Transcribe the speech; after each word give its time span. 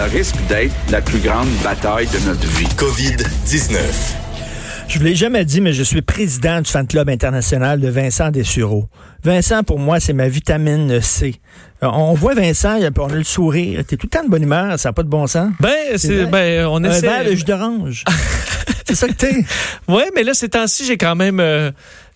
Ça 0.00 0.06
risque 0.06 0.36
d'être 0.48 0.72
la 0.90 1.02
plus 1.02 1.18
grande 1.18 1.50
bataille 1.62 2.06
de 2.06 2.26
notre 2.26 2.46
vie. 2.56 2.64
COVID-19. 2.68 3.76
Je 4.88 4.98
ne 4.98 5.04
l'ai 5.04 5.14
jamais 5.14 5.44
dit, 5.44 5.60
mais 5.60 5.74
je 5.74 5.82
suis 5.82 6.00
président 6.00 6.62
du 6.62 6.70
fan 6.70 6.86
club 6.86 7.10
international 7.10 7.80
de 7.80 7.88
Vincent 7.90 8.30
Dessureau. 8.30 8.88
Vincent, 9.22 9.62
pour 9.62 9.78
moi, 9.78 10.00
c'est 10.00 10.14
ma 10.14 10.26
vitamine 10.26 11.02
C. 11.02 11.34
Euh, 11.82 11.88
on 11.92 12.14
voit 12.14 12.32
Vincent, 12.32 12.78
on 12.98 13.10
a 13.10 13.14
le 13.14 13.24
sourire. 13.24 13.84
T'es 13.86 13.98
tout 13.98 14.06
le 14.06 14.18
temps 14.18 14.24
de 14.24 14.30
bonne 14.30 14.42
humeur, 14.42 14.78
ça 14.78 14.88
n'a 14.88 14.92
pas 14.94 15.02
de 15.02 15.10
bon 15.10 15.26
sens. 15.26 15.50
Ben, 15.60 15.98
c'est, 15.98 16.24
ben, 16.24 16.64
on 16.64 16.82
essaie. 16.82 17.06
Un 17.06 17.10
verre 17.10 17.30
de 17.30 17.34
jus 17.34 17.44
d'orange. 17.44 18.04
c'est 18.86 18.94
ça 18.94 19.06
que 19.06 19.12
t'es. 19.12 19.44
Ouais, 19.86 20.08
mais 20.16 20.22
là, 20.22 20.32
ces 20.32 20.48
temps-ci, 20.48 20.86
j'ai 20.86 20.96
quand 20.96 21.14
même, 21.14 21.40
euh, 21.40 21.72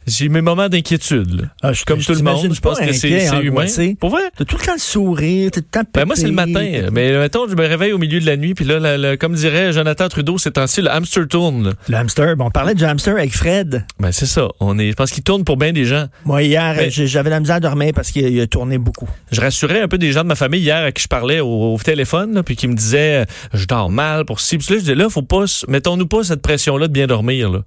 j'ai 0.07 0.29
mes 0.29 0.41
moments 0.41 0.69
d'inquiétude. 0.69 1.49
Ah, 1.63 1.73
je, 1.73 1.85
Comme 1.85 2.01
tout 2.01 2.13
le 2.13 2.23
monde, 2.23 2.53
je 2.55 2.61
pense 2.61 2.79
que 2.79 2.93
c'est 2.93 3.27
humain. 3.43 3.67
Pour 4.01 4.11
vrai? 4.11 4.23
T'as 4.37 4.45
tout 4.45 4.57
le 4.59 4.65
temps 4.65 4.73
le 4.75 4.79
sourire, 4.79 5.51
t'as 5.51 5.61
tout 5.61 5.67
le 5.75 5.83
temps 5.85 5.91
Ben 5.95 6.05
moi, 6.07 6.17
c'est 6.17 6.27
le 6.27 6.33
matin. 6.33 6.89
Mais 6.93 7.17
mettons, 7.19 7.49
je 7.49 7.55
me 7.55 7.67
réveille 7.67 7.93
au 7.93 7.99
milieu 7.99 8.21
de 8.21 8.27
la 8.27 8.37
nuit, 8.37 8.55
puis 8.55 8.65
là, 8.65 8.79
la- 8.79 8.99
la- 8.99 9.17
comme 9.17 9.35
dirait 9.35 9.73
Jonathan 9.73 10.09
Trudeau, 10.09 10.39
c'est 10.39 10.53
temps-ci, 10.53 10.83
le 10.83 10.91
hamster 10.91 11.27
tourne. 11.29 11.65
là. 11.69 11.73
Le 11.89 11.97
hamster. 11.97 12.37
Bon, 12.37 12.47
on 12.47 12.51
parlait 12.51 12.75
du 12.75 12.85
hamster 12.85 13.15
avec 13.17 13.35
Fred. 13.35 13.85
Ben 13.99 14.13
c'est 14.13 14.27
ça. 14.27 14.49
On 14.61 14.79
est, 14.79 14.91
je 14.91 14.95
pense 14.97 15.11
qu'il 15.11 15.23
tourne 15.23 15.45
pour 15.45 15.57
bien 15.57 15.73
des 15.73 15.85
gens. 15.85 16.07
Moi, 16.25 16.43
hier, 16.43 16.75
Ben- 16.77 16.91
j'avais 16.91 17.31
la 17.31 17.41
misère 17.41 17.57
à 17.57 17.61
dormir 17.61 17.93
parce 17.95 18.11
qu'il 18.11 18.41
a- 18.41 18.47
tourné 18.47 18.79
beaucoup. 18.79 19.09
Je 19.33 19.41
rassurais 19.41 19.81
un 19.81 19.89
peu 19.89 19.99
des 19.99 20.13
gens 20.13 20.23
de 20.23 20.29
ma 20.29 20.35
famille 20.35 20.61
hier 20.61 20.85
à 20.85 20.93
qui 20.93 21.03
je 21.03 21.09
parlais 21.09 21.41
au, 21.41 21.75
au 21.75 21.79
téléphone, 21.79 22.35
là, 22.35 22.43
puis 22.43 22.57
qui 22.57 22.69
me 22.69 22.75
disaient 22.75 23.25
je 23.53 23.67
dors 23.67 23.91
mal 23.91 24.25
pour 24.25 24.41
ci. 24.41 24.59
Puis 24.59 24.67
là, 24.71 24.75
je 24.77 24.81
disais 24.81 24.95
là, 24.95 25.09
faut 25.09 25.23
pas, 25.23 25.45
mettons-nous 25.69 26.07
pas 26.07 26.23
cette 26.25 26.43
pression-là 26.43 26.89
de 26.89 26.93
bien 26.93 27.07
dormir. 27.07 27.51
Là. 27.51 27.61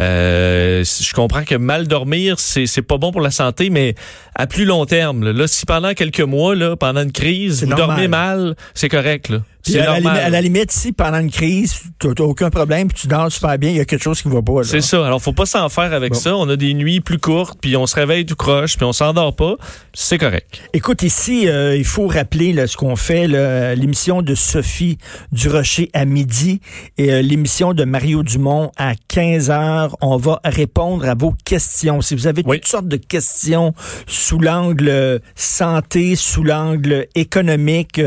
Euh, 0.00 0.84
je 0.84 1.12
comprends 1.14 1.44
que 1.44 1.54
mal 1.54 1.86
dormir, 1.86 2.38
c'est 2.40 2.66
c'est 2.66 2.82
pas 2.82 2.98
bon 2.98 3.12
pour 3.12 3.20
la 3.20 3.30
santé, 3.30 3.70
mais 3.70 3.94
à 4.34 4.46
plus 4.46 4.64
long 4.64 4.86
terme, 4.86 5.30
là, 5.30 5.46
si 5.46 5.66
pendant 5.66 5.94
quelques 5.94 6.20
mois, 6.20 6.54
là, 6.56 6.76
pendant 6.76 7.02
une 7.02 7.12
crise, 7.12 7.62
vous 7.62 7.70
normal. 7.70 7.86
dormez 7.88 8.08
mal, 8.08 8.56
c'est 8.74 8.88
correct. 8.88 9.28
Là. 9.28 9.38
Puis 9.64 9.78
à, 9.78 9.84
la 9.86 9.98
limite, 9.98 10.12
à 10.12 10.28
la 10.30 10.40
limite, 10.40 10.70
si 10.72 10.92
pendant 10.92 11.18
une 11.18 11.30
crise, 11.30 11.74
t'as 11.98 12.12
t'as 12.14 12.24
aucun 12.24 12.50
problème, 12.50 12.88
puis 12.88 12.98
tu 13.02 13.06
dors 13.08 13.30
super 13.32 13.58
bien, 13.58 13.70
il 13.70 13.76
y 13.76 13.80
a 13.80 13.84
quelque 13.84 14.02
chose 14.02 14.20
qui 14.22 14.28
va 14.28 14.42
pas. 14.42 14.62
C'est 14.64 14.80
ça. 14.80 15.06
Alors, 15.06 15.20
faut 15.22 15.32
pas 15.32 15.46
s'en 15.46 15.68
faire 15.68 15.92
avec 15.92 16.12
Bon. 16.12 16.18
ça. 16.18 16.36
On 16.36 16.48
a 16.48 16.56
des 16.56 16.74
nuits 16.74 17.00
plus 17.00 17.18
courtes, 17.18 17.58
puis 17.60 17.76
on 17.76 17.86
se 17.86 17.94
réveille 17.94 18.26
tout 18.26 18.36
croche, 18.36 18.76
puis 18.76 18.84
on 18.84 18.92
s'endort 18.92 19.34
pas. 19.34 19.54
C'est 19.94 20.18
correct. 20.18 20.60
Écoute, 20.74 21.02
ici, 21.02 21.48
euh, 21.48 21.76
il 21.76 21.84
faut 21.84 22.06
rappeler 22.06 22.52
là, 22.52 22.66
ce 22.66 22.76
qu'on 22.76 22.96
fait, 22.96 23.26
l'émission 23.74 24.22
de 24.22 24.34
Sophie 24.34 24.98
Durocher 25.32 25.90
à 25.94 26.04
midi 26.04 26.60
et 26.98 27.12
euh, 27.12 27.22
l'émission 27.22 27.72
de 27.72 27.84
Mario 27.84 28.22
Dumont 28.22 28.70
à 28.76 28.92
15 29.08 29.50
heures. 29.50 29.96
On 30.00 30.16
va 30.16 30.40
répondre 30.44 31.08
à 31.08 31.14
vos 31.14 31.34
questions. 31.44 32.00
Si 32.00 32.14
vous 32.14 32.26
avez 32.26 32.42
Oui. 32.46 32.58
toutes 32.60 32.68
sortes 32.70 32.88
de 32.88 32.96
questions 32.96 33.74
sous 34.06 34.38
l'angle 34.38 34.88
euh, 34.88 35.18
santé, 35.34 36.16
sous 36.16 36.42
l'angle 36.44 37.06
économique, 37.14 38.00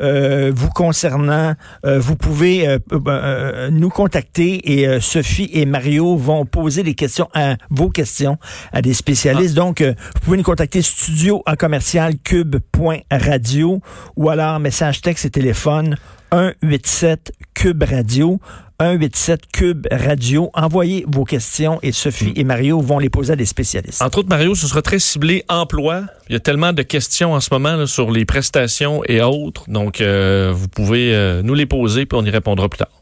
euh, 0.00 0.52
vous 0.54 0.70
concernant, 1.02 1.54
euh, 1.84 1.98
vous 1.98 2.14
pouvez 2.14 2.68
euh, 2.68 2.78
euh, 2.92 3.70
nous 3.70 3.88
contacter 3.88 4.72
et 4.72 4.86
euh, 4.86 5.00
Sophie 5.00 5.50
et 5.52 5.66
Mario 5.66 6.16
vont 6.16 6.46
poser 6.46 6.84
des 6.84 6.94
questions 6.94 7.28
à 7.34 7.56
vos 7.70 7.90
questions 7.90 8.38
à 8.72 8.82
des 8.82 8.94
spécialistes. 8.94 9.56
Donc, 9.56 9.80
euh, 9.80 9.94
vous 10.14 10.20
pouvez 10.20 10.36
nous 10.36 10.44
contacter 10.44 10.80
studio 10.80 11.42
à 11.44 11.56
commercial 11.56 12.14
cube.radio 12.22 13.80
ou 14.16 14.28
alors 14.28 14.60
message 14.60 15.00
texte 15.00 15.24
et 15.24 15.30
téléphone 15.30 15.96
187 16.32 17.30
cube 17.52 17.82
radio 17.82 18.40
187 18.80 19.40
cube 19.52 19.86
radio. 19.90 20.50
Envoyez 20.54 21.04
vos 21.06 21.24
questions 21.24 21.78
et 21.82 21.92
Sophie 21.92 22.32
et 22.36 22.42
Mario 22.42 22.80
vont 22.80 22.98
les 22.98 23.10
poser 23.10 23.34
à 23.34 23.36
des 23.36 23.44
spécialistes. 23.44 24.00
Entre 24.00 24.18
autres, 24.18 24.30
Mario, 24.30 24.54
ce 24.54 24.66
sera 24.66 24.80
très 24.80 24.98
ciblé 24.98 25.44
emploi. 25.48 26.04
Il 26.28 26.32
y 26.32 26.36
a 26.36 26.40
tellement 26.40 26.72
de 26.72 26.82
questions 26.82 27.34
en 27.34 27.40
ce 27.40 27.50
moment 27.52 27.76
là, 27.76 27.86
sur 27.86 28.10
les 28.10 28.24
prestations 28.24 29.02
et 29.06 29.20
autres. 29.20 29.64
Donc, 29.68 30.00
euh, 30.00 30.52
vous 30.54 30.68
pouvez 30.68 31.14
euh, 31.14 31.42
nous 31.42 31.54
les 31.54 31.66
poser, 31.66 32.06
puis 32.06 32.18
on 32.18 32.24
y 32.24 32.30
répondra 32.30 32.68
plus 32.68 32.78
tard. 32.78 33.01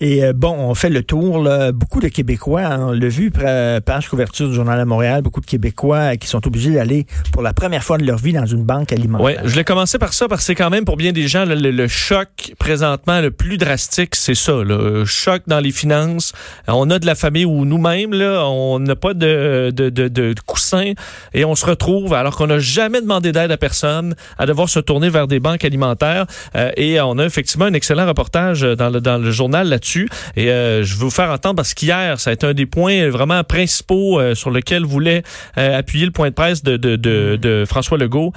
Et 0.00 0.24
euh, 0.24 0.32
bon, 0.34 0.52
on 0.52 0.74
fait 0.74 0.90
le 0.90 1.02
tour. 1.02 1.42
Là. 1.42 1.72
Beaucoup 1.72 2.00
de 2.00 2.08
Québécois, 2.08 2.62
hein, 2.62 2.86
on 2.88 2.92
l'a 2.92 3.08
vu, 3.08 3.30
pra- 3.30 3.80
page 3.80 4.08
couverture 4.08 4.48
du 4.48 4.54
Journal 4.54 4.78
à 4.78 4.84
Montréal, 4.84 5.22
beaucoup 5.22 5.40
de 5.40 5.46
Québécois 5.46 5.96
euh, 6.12 6.16
qui 6.16 6.28
sont 6.28 6.46
obligés 6.46 6.72
d'aller 6.74 7.06
pour 7.32 7.42
la 7.42 7.52
première 7.52 7.82
fois 7.82 7.98
de 7.98 8.04
leur 8.04 8.18
vie 8.18 8.32
dans 8.32 8.46
une 8.46 8.64
banque 8.64 8.92
alimentaire. 8.92 9.24
Ouais, 9.24 9.36
je 9.44 9.54
l'ai 9.56 9.64
commencé 9.64 9.98
par 9.98 10.12
ça 10.12 10.28
parce 10.28 10.42
que 10.42 10.46
c'est 10.46 10.54
quand 10.54 10.70
même 10.70 10.84
pour 10.84 10.96
bien 10.96 11.12
des 11.12 11.26
gens 11.28 11.44
le, 11.44 11.54
le- 11.54 11.70
le 11.70 11.88
choc 11.88 12.52
présentement 12.58 13.20
le 13.20 13.30
plus 13.30 13.58
drastique, 13.58 14.14
c'est 14.14 14.34
ça, 14.34 14.62
le 14.62 15.04
choc 15.04 15.42
dans 15.46 15.60
les 15.60 15.72
finances. 15.72 16.32
On 16.68 16.90
a 16.90 16.98
de 16.98 17.06
la 17.06 17.14
famille 17.14 17.44
où 17.44 17.64
nous-mêmes 17.64 18.12
là, 18.14 18.44
on 18.48 18.78
n'a 18.78 18.96
pas 18.96 19.14
de, 19.14 19.70
de, 19.74 19.88
de, 19.90 20.08
de 20.08 20.34
coussin 20.46 20.92
et 21.32 21.44
on 21.44 21.54
se 21.54 21.66
retrouve 21.66 22.14
alors 22.14 22.36
qu'on 22.36 22.46
n'a 22.48 22.58
jamais 22.58 23.00
demandé 23.00 23.32
d'aide 23.32 23.50
à 23.52 23.56
personne 23.56 24.14
à 24.38 24.46
devoir 24.46 24.68
se 24.68 24.80
tourner 24.80 25.08
vers 25.08 25.26
des 25.26 25.40
banques 25.40 25.64
alimentaires 25.64 26.26
Euh, 26.56 26.70
et 26.76 27.00
on 27.00 27.18
a 27.18 27.24
effectivement 27.24 27.66
un 27.66 27.74
excellent 27.74 28.06
reportage 28.06 28.60
dans 28.62 28.90
le 28.90 29.00
dans 29.00 29.18
le 29.18 29.30
journal 29.30 29.53
là-dessus 29.62 30.08
et 30.36 30.50
euh, 30.50 30.82
je 30.82 30.94
veux 30.94 31.04
vous 31.04 31.10
faire 31.10 31.30
entendre 31.30 31.56
parce 31.56 31.74
qu'hier 31.74 32.18
ça 32.18 32.30
a 32.30 32.32
été 32.32 32.46
un 32.46 32.54
des 32.54 32.66
points 32.66 33.08
vraiment 33.10 33.44
principaux 33.44 34.18
euh, 34.18 34.34
sur 34.34 34.50
lequel 34.50 34.84
voulait 34.84 35.22
euh, 35.58 35.78
appuyer 35.78 36.06
le 36.06 36.12
point 36.12 36.30
de 36.30 36.34
presse 36.34 36.62
de, 36.62 36.76
de, 36.76 36.96
de, 36.96 37.64
François 37.66 37.98
Legault. 37.98 38.32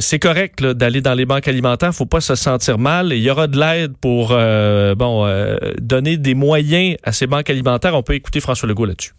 C'est 0.00 0.18
correct 0.18 0.64
d'aller 0.64 1.02
dans 1.02 1.12
les 1.12 1.26
banques 1.26 1.46
alimentaires, 1.46 1.94
faut 1.94 2.06
pas 2.06 2.22
se 2.22 2.34
sentir 2.34 2.78
mal. 2.78 3.12
Il 3.12 3.18
y 3.18 3.30
aura 3.30 3.46
de 3.46 3.58
l'aide 3.58 3.92
pour 4.00 4.28
bon 4.28 5.28
donner 5.78 6.16
des 6.16 6.34
moyens 6.34 6.96
à 7.02 7.12
ces 7.12 7.26
banques 7.26 7.50
alimentaires. 7.50 7.94
On 7.94 8.02
peut 8.02 8.14
écouter 8.14 8.40
François 8.40 8.68
Legault 8.68 8.86
là-dessus. 8.86 9.12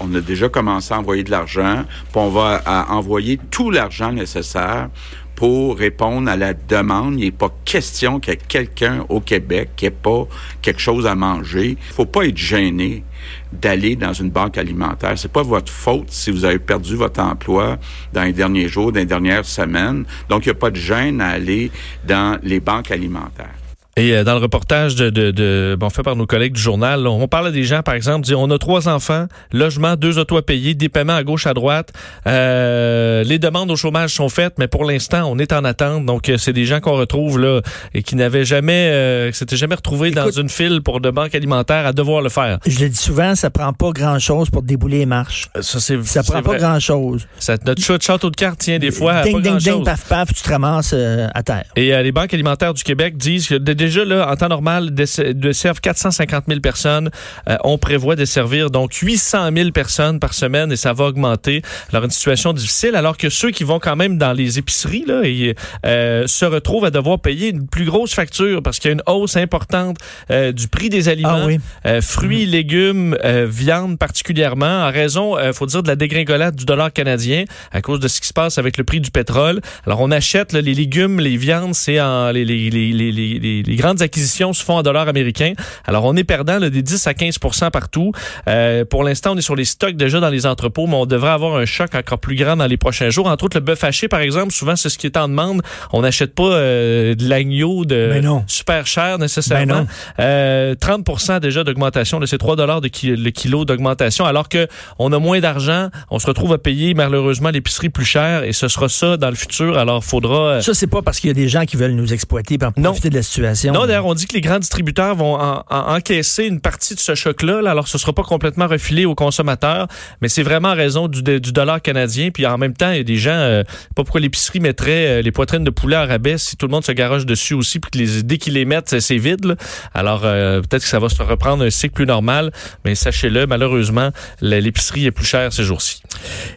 On 0.00 0.14
a 0.14 0.20
déjà 0.20 0.48
commencé 0.48 0.94
à 0.94 0.98
envoyer 0.98 1.24
de 1.24 1.30
l'argent, 1.30 1.84
puis 2.12 2.20
on 2.20 2.28
va 2.28 2.62
envoyer 2.90 3.40
tout 3.50 3.70
l'argent 3.70 4.12
nécessaire 4.12 4.88
pour 5.36 5.76
répondre 5.76 6.28
à 6.28 6.36
la 6.36 6.54
demande. 6.54 7.14
Il 7.20 7.26
n'est 7.26 7.30
pas 7.30 7.54
question 7.64 8.18
qu'il 8.18 8.32
y 8.32 8.36
ait 8.36 8.40
quelqu'un 8.48 9.04
au 9.08 9.20
Québec 9.20 9.70
qui 9.76 9.84
n'ait 9.84 9.90
pas 9.90 10.26
quelque 10.62 10.80
chose 10.80 11.06
à 11.06 11.14
manger. 11.14 11.76
Il 11.78 11.92
faut 11.94 12.06
pas 12.06 12.24
être 12.24 12.36
gêné 12.36 13.04
d'aller 13.52 13.96
dans 13.96 14.12
une 14.12 14.30
banque 14.30 14.58
alimentaire. 14.58 15.12
C'est 15.16 15.30
pas 15.30 15.42
votre 15.42 15.70
faute 15.70 16.10
si 16.10 16.30
vous 16.30 16.44
avez 16.44 16.58
perdu 16.58 16.96
votre 16.96 17.20
emploi 17.20 17.76
dans 18.12 18.24
les 18.24 18.32
derniers 18.32 18.68
jours, 18.68 18.92
dans 18.92 19.00
les 19.00 19.06
dernières 19.06 19.44
semaines. 19.44 20.04
Donc, 20.28 20.46
il 20.46 20.48
n'y 20.48 20.56
a 20.56 20.58
pas 20.58 20.70
de 20.70 20.76
gêne 20.76 21.20
à 21.20 21.28
aller 21.28 21.70
dans 22.06 22.38
les 22.42 22.60
banques 22.60 22.90
alimentaires. 22.90 23.65
Et 23.98 24.12
euh, 24.14 24.24
dans 24.24 24.34
le 24.34 24.40
reportage 24.40 24.94
de, 24.94 25.08
de, 25.08 25.30
de- 25.30 25.76
bon, 25.80 25.88
fait 25.88 26.02
par 26.02 26.16
nos 26.16 26.26
collègues 26.26 26.52
du 26.52 26.60
journal, 26.60 27.06
on 27.06 27.26
parle 27.28 27.46
à 27.46 27.50
des 27.50 27.64
gens, 27.64 27.82
par 27.82 27.94
exemple, 27.94 28.26
disent, 28.26 28.34
on 28.34 28.50
a 28.50 28.58
trois 28.58 28.88
enfants, 28.88 29.26
logement, 29.52 29.96
deux 29.96 30.18
autos 30.18 30.36
à 30.36 30.42
payer, 30.42 30.74
des 30.74 30.90
paiements 30.90 31.14
à 31.16 31.24
gauche, 31.24 31.46
à 31.46 31.54
droite. 31.54 31.92
Euh, 32.26 33.24
les 33.24 33.38
demandes 33.38 33.70
au 33.70 33.76
chômage 33.76 34.10
sont 34.14 34.28
faites, 34.28 34.54
mais 34.58 34.68
pour 34.68 34.84
l'instant, 34.84 35.24
on 35.30 35.38
est 35.38 35.52
en 35.52 35.64
attente. 35.64 36.04
Donc, 36.04 36.28
euh, 36.28 36.36
c'est 36.36 36.52
des 36.52 36.66
gens 36.66 36.80
qu'on 36.80 36.96
retrouve 36.96 37.38
là 37.38 37.60
et 37.94 38.02
qui 38.02 38.16
n'avaient 38.16 38.44
jamais, 38.44 38.90
euh, 38.92 39.30
qui 39.30 39.38
s'étaient 39.38 39.56
jamais 39.56 39.76
retrouvés 39.76 40.10
dans 40.10 40.30
une 40.30 40.48
file 40.50 40.82
pour 40.82 41.00
de 41.00 41.10
banque 41.10 41.34
alimentaire 41.34 41.86
à 41.86 41.92
devoir 41.94 42.20
le 42.20 42.28
faire. 42.28 42.58
Je 42.66 42.78
le 42.80 42.88
dis 42.90 42.96
souvent, 42.96 43.34
ça 43.34 43.48
prend 43.48 43.72
pas 43.72 43.92
grand-chose 43.92 44.50
pour 44.50 44.62
débouler 44.62 44.98
les 44.98 45.06
marches. 45.06 45.46
Ça, 45.60 45.80
c'est, 45.80 46.02
Ça 46.04 46.22
prend 46.22 46.42
pas 46.42 46.50
vrai. 46.50 46.58
grand-chose. 46.58 47.26
Ça, 47.38 47.56
notre 47.64 47.82
chou- 47.82 47.96
château 48.00 48.28
de 48.30 48.36
cartes 48.36 48.58
tient 48.58 48.78
des 48.78 48.90
fois 48.90 49.14
à 49.14 49.22
ding, 49.22 49.32
pas 49.36 49.40
ding, 49.40 49.56
ding, 49.58 49.84
paf, 49.84 50.04
paf, 50.06 50.34
tu 50.34 50.42
te 50.42 50.50
ramasses 50.50 50.92
euh, 50.92 51.28
à 51.34 51.42
terre. 51.42 51.64
Et 51.76 51.94
euh, 51.94 52.02
les 52.02 52.12
banques 52.12 52.34
alimentaires 52.34 52.74
du 52.74 52.82
Québec 52.82 53.16
disent 53.16 53.48
que 53.48 53.54
déjà, 53.86 54.04
là, 54.04 54.28
en 54.30 54.36
temps 54.36 54.48
normal, 54.48 54.90
dess- 54.90 55.20
desservent 55.20 55.80
450 55.80 56.44
000 56.48 56.60
personnes. 56.60 57.10
Euh, 57.48 57.56
on 57.64 57.78
prévoit 57.78 58.16
desservir 58.16 58.70
donc 58.70 58.92
800 58.94 59.50
000 59.54 59.70
personnes 59.70 60.20
par 60.20 60.34
semaine 60.34 60.72
et 60.72 60.76
ça 60.76 60.92
va 60.92 61.04
augmenter. 61.04 61.62
Alors, 61.92 62.04
une 62.04 62.10
situation 62.10 62.52
difficile, 62.52 62.94
alors 62.94 63.16
que 63.16 63.28
ceux 63.28 63.50
qui 63.50 63.64
vont 63.64 63.78
quand 63.78 63.96
même 63.96 64.18
dans 64.18 64.32
les 64.32 64.58
épiceries 64.58 65.04
là, 65.06 65.22
et, 65.24 65.54
euh, 65.84 66.26
se 66.26 66.44
retrouvent 66.44 66.84
à 66.84 66.90
devoir 66.90 67.18
payer 67.20 67.48
une 67.50 67.66
plus 67.66 67.84
grosse 67.84 68.14
facture 68.14 68.62
parce 68.62 68.78
qu'il 68.78 68.88
y 68.90 68.92
a 68.92 68.94
une 68.94 69.02
hausse 69.06 69.36
importante 69.36 69.96
euh, 70.30 70.52
du 70.52 70.68
prix 70.68 70.88
des 70.88 71.08
aliments, 71.08 71.42
Ah 71.42 71.46
oui. 71.46 71.58
fruits, 72.02 72.46
légumes, 72.46 73.16
euh, 73.24 73.46
viande 73.48 73.98
particulièrement, 73.98 74.84
en 74.86 74.90
raison, 74.90 75.36
faut 75.52 75.66
dire, 75.66 75.82
de 75.82 75.88
la 75.88 75.96
dégringolade 75.96 76.54
du 76.56 76.64
dollar 76.64 76.92
canadien 76.92 77.44
à 77.72 77.80
cause 77.82 78.00
de 78.00 78.08
ce 78.08 78.20
qui 78.20 78.28
se 78.28 78.32
passe 78.32 78.58
avec 78.58 78.78
le 78.78 78.84
prix 78.84 79.00
du 79.00 79.10
pétrole. 79.10 79.60
Alors, 79.86 80.00
on 80.00 80.10
achète 80.10 80.52
là, 80.52 80.60
les 80.60 80.74
légumes, 80.74 81.20
les 81.20 81.36
viandes, 81.36 81.74
c'est 81.74 82.00
en 82.00 82.30
les, 82.30 82.44
les, 82.44 82.70
les, 82.70 82.92
les, 82.92 83.62
les, 83.76 83.82
grandes 83.82 84.02
acquisitions 84.02 84.52
se 84.52 84.64
font 84.64 84.74
en 84.74 84.82
dollars 84.82 85.08
américains. 85.08 85.52
Alors, 85.86 86.04
on 86.04 86.16
est 86.16 86.24
perdant 86.24 86.58
là, 86.58 86.70
des 86.70 86.82
10 86.82 87.06
à 87.06 87.14
15 87.14 87.38
partout. 87.72 88.12
Euh, 88.48 88.84
pour 88.84 89.04
l'instant, 89.04 89.32
on 89.34 89.36
est 89.38 89.42
sur 89.42 89.56
les 89.56 89.64
stocks 89.64 89.96
déjà 89.96 90.20
dans 90.20 90.28
les 90.30 90.46
entrepôts, 90.46 90.86
mais 90.86 90.96
on 90.96 91.06
devrait 91.06 91.30
avoir 91.30 91.56
un 91.56 91.64
choc 91.66 91.94
encore 91.94 92.18
plus 92.18 92.36
grand 92.36 92.56
dans 92.56 92.66
les 92.66 92.76
prochains 92.76 93.10
jours. 93.10 93.26
Entre 93.28 93.44
autres, 93.44 93.56
le 93.58 93.64
bœuf 93.64 93.84
haché, 93.84 94.08
par 94.08 94.20
exemple, 94.20 94.52
souvent, 94.52 94.76
c'est 94.76 94.88
ce 94.88 94.98
qui 94.98 95.06
est 95.06 95.16
en 95.16 95.28
demande. 95.28 95.62
On 95.92 96.02
n'achète 96.02 96.34
pas 96.34 96.44
euh, 96.44 97.14
de 97.14 97.28
l'agneau 97.28 97.84
de 97.84 98.10
Ben 98.12 98.24
non. 98.24 98.44
super 98.46 98.86
cher 98.86 99.18
nécessairement. 99.18 99.74
Ben 99.74 99.80
non. 99.82 99.86
Euh, 100.20 100.74
30 100.74 101.40
déjà 101.40 101.64
d'augmentation, 101.64 102.18
de 102.20 102.26
ces 102.26 102.38
3 102.38 102.56
dollars 102.56 102.80
de 102.80 102.88
ki- 102.88 103.16
le 103.16 103.30
kilo 103.30 103.64
d'augmentation, 103.64 104.24
alors 104.24 104.48
que 104.48 104.66
on 104.98 105.12
a 105.12 105.18
moins 105.18 105.40
d'argent, 105.40 105.88
on 106.10 106.18
se 106.18 106.26
retrouve 106.26 106.52
à 106.52 106.58
payer 106.58 106.94
malheureusement 106.94 107.50
l'épicerie 107.50 107.88
plus 107.88 108.04
cher 108.04 108.42
et 108.44 108.52
ce 108.52 108.68
sera 108.68 108.88
ça 108.88 109.16
dans 109.16 109.30
le 109.30 109.36
futur. 109.36 109.78
Alors, 109.78 110.04
faudra... 110.04 110.36
euh, 110.48 110.60
Ça, 110.60 110.74
c'est 110.74 110.86
pas 110.86 111.02
parce 111.02 111.20
qu'il 111.20 111.28
y 111.28 111.30
a 111.30 111.34
des 111.34 111.48
gens 111.48 111.64
qui 111.64 111.76
veulent 111.76 111.92
nous 111.92 112.12
exploiter 112.12 112.58
pour 112.58 112.72
Non. 112.76 112.90
profiter 112.90 113.10
de 113.10 113.14
la 113.16 113.22
situation. 113.22 113.65
Non, 113.72 113.86
d'ailleurs, 113.86 114.06
on 114.06 114.14
dit 114.14 114.26
que 114.26 114.34
les 114.34 114.40
grands 114.40 114.58
distributeurs 114.58 115.14
vont 115.14 115.34
en- 115.40 115.62
en- 115.70 115.94
encaisser 115.96 116.44
une 116.44 116.60
partie 116.60 116.94
de 116.94 117.00
ce 117.00 117.14
choc-là. 117.14 117.62
là. 117.62 117.70
Alors, 117.70 117.88
ce 117.88 117.98
sera 117.98 118.12
pas 118.12 118.22
complètement 118.22 118.66
refilé 118.66 119.04
aux 119.06 119.14
consommateurs, 119.14 119.88
mais 120.20 120.28
c'est 120.28 120.42
vraiment 120.42 120.68
en 120.68 120.74
raison 120.74 121.08
du, 121.08 121.22
du 121.22 121.52
dollar 121.52 121.80
canadien. 121.82 122.30
Puis 122.30 122.46
en 122.46 122.58
même 122.58 122.74
temps, 122.74 122.90
il 122.90 122.96
y 122.98 123.00
a 123.00 123.04
des 123.04 123.16
gens, 123.16 123.30
euh, 123.32 123.62
pas 123.94 124.04
pourquoi 124.04 124.20
l'épicerie 124.20 124.60
mettrait 124.60 125.06
euh, 125.18 125.22
les 125.22 125.32
poitrines 125.32 125.64
de 125.64 125.70
poulet 125.70 125.96
à 125.96 126.06
rabais 126.06 126.38
si 126.38 126.56
tout 126.56 126.66
le 126.66 126.72
monde 126.72 126.84
se 126.84 126.92
garoche 126.92 127.26
dessus 127.26 127.54
aussi, 127.54 127.78
puis 127.80 127.90
que 127.90 127.98
les, 127.98 128.22
dès 128.22 128.38
qu'ils 128.38 128.54
les 128.54 128.64
mettent, 128.64 129.00
c'est- 129.00 129.16
vide. 129.16 129.44
là. 129.46 129.54
Alors, 129.94 130.22
euh, 130.24 130.60
peut-être 130.60 130.82
que 130.82 130.88
ça 130.88 130.98
va 130.98 131.08
se 131.08 131.22
reprendre 131.22 131.64
un 131.64 131.70
cycle 131.70 131.94
plus 131.94 132.06
normal, 132.06 132.52
mais 132.84 132.94
sachez-le, 132.94 133.46
malheureusement, 133.46 134.10
l'épicerie 134.40 135.06
est 135.06 135.10
plus 135.10 135.24
chère 135.24 135.52
ces 135.52 135.62
jours-ci. 135.62 136.02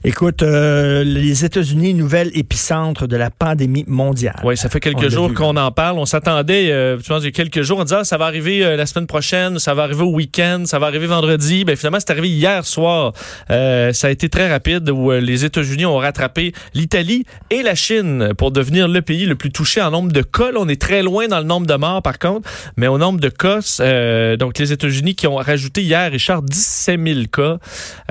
Écoute, 0.03 0.43
euh, 0.43 1.03
les 1.03 1.45
États-Unis, 1.45 1.93
nouvel 1.93 2.31
épicentre 2.33 3.07
de 3.07 3.15
la 3.15 3.29
pandémie 3.29 3.85
mondiale. 3.87 4.39
Oui, 4.43 4.57
ça 4.57 4.69
fait 4.69 4.79
quelques 4.79 5.09
jours 5.09 5.33
qu'on 5.33 5.55
en 5.57 5.71
parle. 5.71 5.97
On 5.99 6.05
s'attendait, 6.05 6.69
tu 7.01 7.07
vois, 7.09 7.19
il 7.19 7.25
y 7.25 7.27
a 7.27 7.31
quelques 7.31 7.61
jours, 7.61 7.79
on 7.79 7.83
disait, 7.83 7.97
ah, 7.99 8.03
ça 8.03 8.17
va 8.17 8.25
arriver 8.25 8.63
euh, 8.65 8.75
la 8.75 8.85
semaine 8.85 9.07
prochaine, 9.07 9.59
ça 9.59 9.73
va 9.73 9.83
arriver 9.83 10.03
au 10.03 10.11
week-end, 10.13 10.63
ça 10.65 10.79
va 10.79 10.87
arriver 10.87 11.07
vendredi. 11.07 11.65
Ben, 11.65 11.75
finalement, 11.75 11.99
c'est 11.99 12.11
arrivé 12.11 12.29
hier 12.29 12.65
soir. 12.65 13.13
Euh, 13.51 13.93
ça 13.93 14.07
a 14.07 14.09
été 14.09 14.29
très 14.29 14.49
rapide 14.49 14.89
où 14.89 15.11
euh, 15.11 15.19
les 15.19 15.45
États-Unis 15.45 15.85
ont 15.85 15.97
rattrapé 15.97 16.53
l'Italie 16.73 17.25
et 17.49 17.61
la 17.63 17.75
Chine 17.75 18.33
pour 18.37 18.51
devenir 18.51 18.87
le 18.87 19.01
pays 19.01 19.25
le 19.25 19.35
plus 19.35 19.51
touché 19.51 19.81
en 19.81 19.91
nombre 19.91 20.11
de 20.11 20.21
cas. 20.21 20.51
Là, 20.51 20.59
on 20.59 20.67
est 20.67 20.81
très 20.81 21.01
loin 21.03 21.27
dans 21.27 21.39
le 21.39 21.45
nombre 21.45 21.67
de 21.67 21.75
morts, 21.75 22.01
par 22.01 22.19
contre, 22.19 22.49
mais 22.77 22.87
au 22.87 22.97
nombre 22.97 23.19
de 23.19 23.29
cas, 23.29 23.59
euh, 23.79 24.37
donc 24.37 24.57
les 24.57 24.71
États-Unis 24.71 25.15
qui 25.15 25.27
ont 25.27 25.35
rajouté 25.35 25.81
hier, 25.81 26.11
Richard, 26.11 26.41
17 26.43 26.99
000 27.03 27.19
cas. 27.31 27.57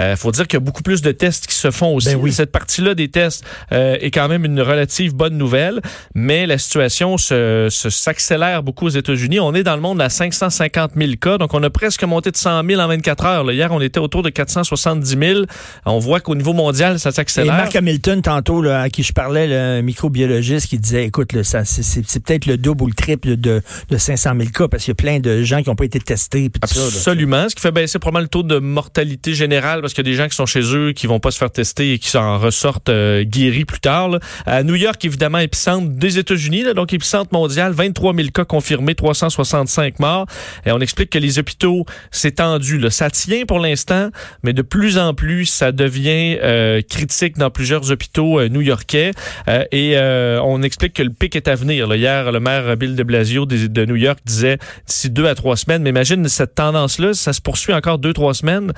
Euh, 0.01 0.17
faut 0.17 0.33
dire 0.33 0.47
qu'il 0.47 0.57
y 0.57 0.63
a 0.63 0.65
beaucoup 0.65 0.83
plus 0.83 1.03
de 1.03 1.13
tests 1.13 1.47
qui 1.47 1.55
se 1.55 1.71
font 1.71 1.95
aussi. 1.95 2.09
Ben 2.15 2.17
oui. 2.21 2.33
Cette 2.33 2.53
partie-là 2.53 2.95
des 2.95 3.09
tests 3.09 3.45
euh, 3.73 3.97
est 4.01 4.11
quand 4.11 4.29
même 4.29 4.45
une 4.45 4.61
relative 4.61 5.15
bonne 5.15 5.37
nouvelle, 5.37 5.81
mais 6.15 6.47
la 6.47 6.59
situation 6.59 7.17
se, 7.19 7.69
se- 7.71 7.91
s'accélère 7.91 8.63
beaucoup 8.69 8.85
aux 8.85 8.91
États-Unis. 8.91 9.41
On 9.41 9.55
est 9.55 9.63
dans 9.63 9.77
le 9.77 9.81
monde 9.81 9.99
à 10.03 10.11
550 10.11 10.91
000 10.95 11.13
cas, 11.19 11.39
donc 11.39 11.55
on 11.55 11.63
a 11.63 11.71
presque 11.71 12.05
monté 12.05 12.31
de 12.31 12.37
100 12.37 12.65
000 12.69 12.79
en 12.83 12.87
24 12.87 13.25
heures. 13.25 13.45
là. 13.45 13.55
Hier, 13.55 13.73
on 13.73 13.81
était 13.81 13.99
autour 13.99 14.23
de 14.23 14.29
470 14.29 15.17
000. 15.19 15.41
On 15.87 15.99
voit 15.99 16.21
qu'au 16.21 16.35
niveau 16.35 16.53
mondial, 16.53 16.99
ça 16.99 17.09
Et 17.09 17.13
s'accélère. 17.13 17.55
Mark 17.57 17.75
Hamilton, 17.75 18.21
tantôt, 18.21 18.61
là, 18.61 18.83
à 18.83 18.91
qui 18.91 19.03
je 19.03 19.15
parlais, 19.15 19.47
le 19.47 19.81
microbiologiste, 19.81 20.67
qui 20.69 20.79
disait, 20.79 21.07
écoute, 21.07 21.33
là, 21.33 21.45
ça, 21.45 21.65
c'est, 21.65 22.03
peut-être 22.23 22.45
le 22.45 22.59
double 22.59 22.85
ou 22.85 22.87
le 22.89 22.93
triple 22.93 23.37
de, 23.37 23.63
de 23.89 23.97
500 23.97 24.33
000 24.39 24.51
cas, 24.51 24.69
parce 24.69 24.85
qu'il 24.85 24.91
y 24.91 24.93
a 24.93 24.95
plein 24.97 25.19
de 25.19 25.43
gens 25.45 25.63
qui 25.63 25.71
n'ont 25.71 25.77
pas 25.77 25.87
été 25.87 25.99
testés. 25.99 26.51
ça. 26.67 26.81
Absolument, 26.83 27.49
ce 27.49 27.55
qui 27.55 27.63
fait 27.63 27.73
baisser 27.73 27.99
probablement 27.99 28.23
le 28.23 28.29
taux 28.29 28.43
de 28.43 28.59
mortalité 28.59 29.33
générale 29.33 29.81
parce 29.81 29.95
qu'il 29.95 30.07
y 30.07 30.09
a 30.09 30.11
des 30.11 30.17
gens 30.17 30.29
qui 30.29 30.37
sont 30.37 30.45
chez 30.47 30.61
eux 30.75 30.93
qui 30.93 31.07
vont 31.07 31.21
pas 31.21 31.31
se 31.31 31.39
faire 31.39 31.51
tester 31.51 31.95
et 31.95 31.99
qui 31.99 32.11
s'en 32.11 32.39
ressortent 32.39 32.91
euh, 32.91 33.25
guéris 33.25 33.65
plus 33.65 33.81
tard. 33.81 34.09
là. 34.11 34.19
À 34.45 34.63
New 34.63 34.75
York, 34.75 35.03
évidemment, 35.05 35.39
épicentre 35.39 35.89
des 35.89 36.19
États-Unis, 36.19 36.65
donc 36.75 36.93
épicentre 36.93 37.33
mondial, 37.33 37.73
23 37.73 38.15
000 38.15 38.29
cas 38.35 38.45
confirmés, 38.59 38.95
365 38.95 40.01
morts. 40.01 40.27
Et 40.67 40.73
on 40.73 40.81
explique 40.81 41.11
que 41.11 41.19
les 41.19 41.39
hôpitaux, 41.39 41.85
c'est 42.11 42.33
tendu. 42.37 42.79
Là. 42.79 42.91
Ça 42.91 43.09
tient 43.11 43.45
pour 43.47 43.61
l'instant, 43.61 44.09
mais 44.43 44.53
de 44.53 44.63
plus 44.63 44.99
en 44.99 45.15
plus, 45.15 45.47
ça 45.47 45.71
devient 45.73 46.39
euh, 46.43 46.83
critique 46.89 47.39
dans 47.39 47.51
plusieurs 47.51 47.91
hôpitaux 47.93 48.41
euh, 48.41 48.49
new-yorkais. 48.49 49.13
Euh, 49.49 49.65
et 49.71 49.97
on 50.43 50.63
explique 50.63 50.95
que 50.95 51.03
le 51.05 51.11
pic 51.11 51.37
est 51.37 51.47
à 51.49 51.55
venir. 51.55 51.87
là. 51.87 51.97
Hier, 51.97 52.33
le 52.33 52.41
maire 52.41 52.77
Bill 52.77 52.97
de 52.97 53.03
Blasio 53.03 53.47
de, 53.47 53.67
de 53.69 53.85
New 53.85 53.97
York 53.97 54.19
disait 54.25 54.59
d'ici 54.87 55.11
deux 55.11 55.27
à 55.27 55.35
trois 55.35 55.57
semaines. 55.57 55.83
Mais 55.83 55.91
imagine 55.91 56.27
cette 56.29 56.55
tendance-là, 56.55 57.15
ça 57.15 57.33
se 57.33 57.41
poursuit 57.41 57.73
encore 57.73 57.99
deux, 57.99 58.13
trois 58.13 58.35
semaines. 58.35 58.73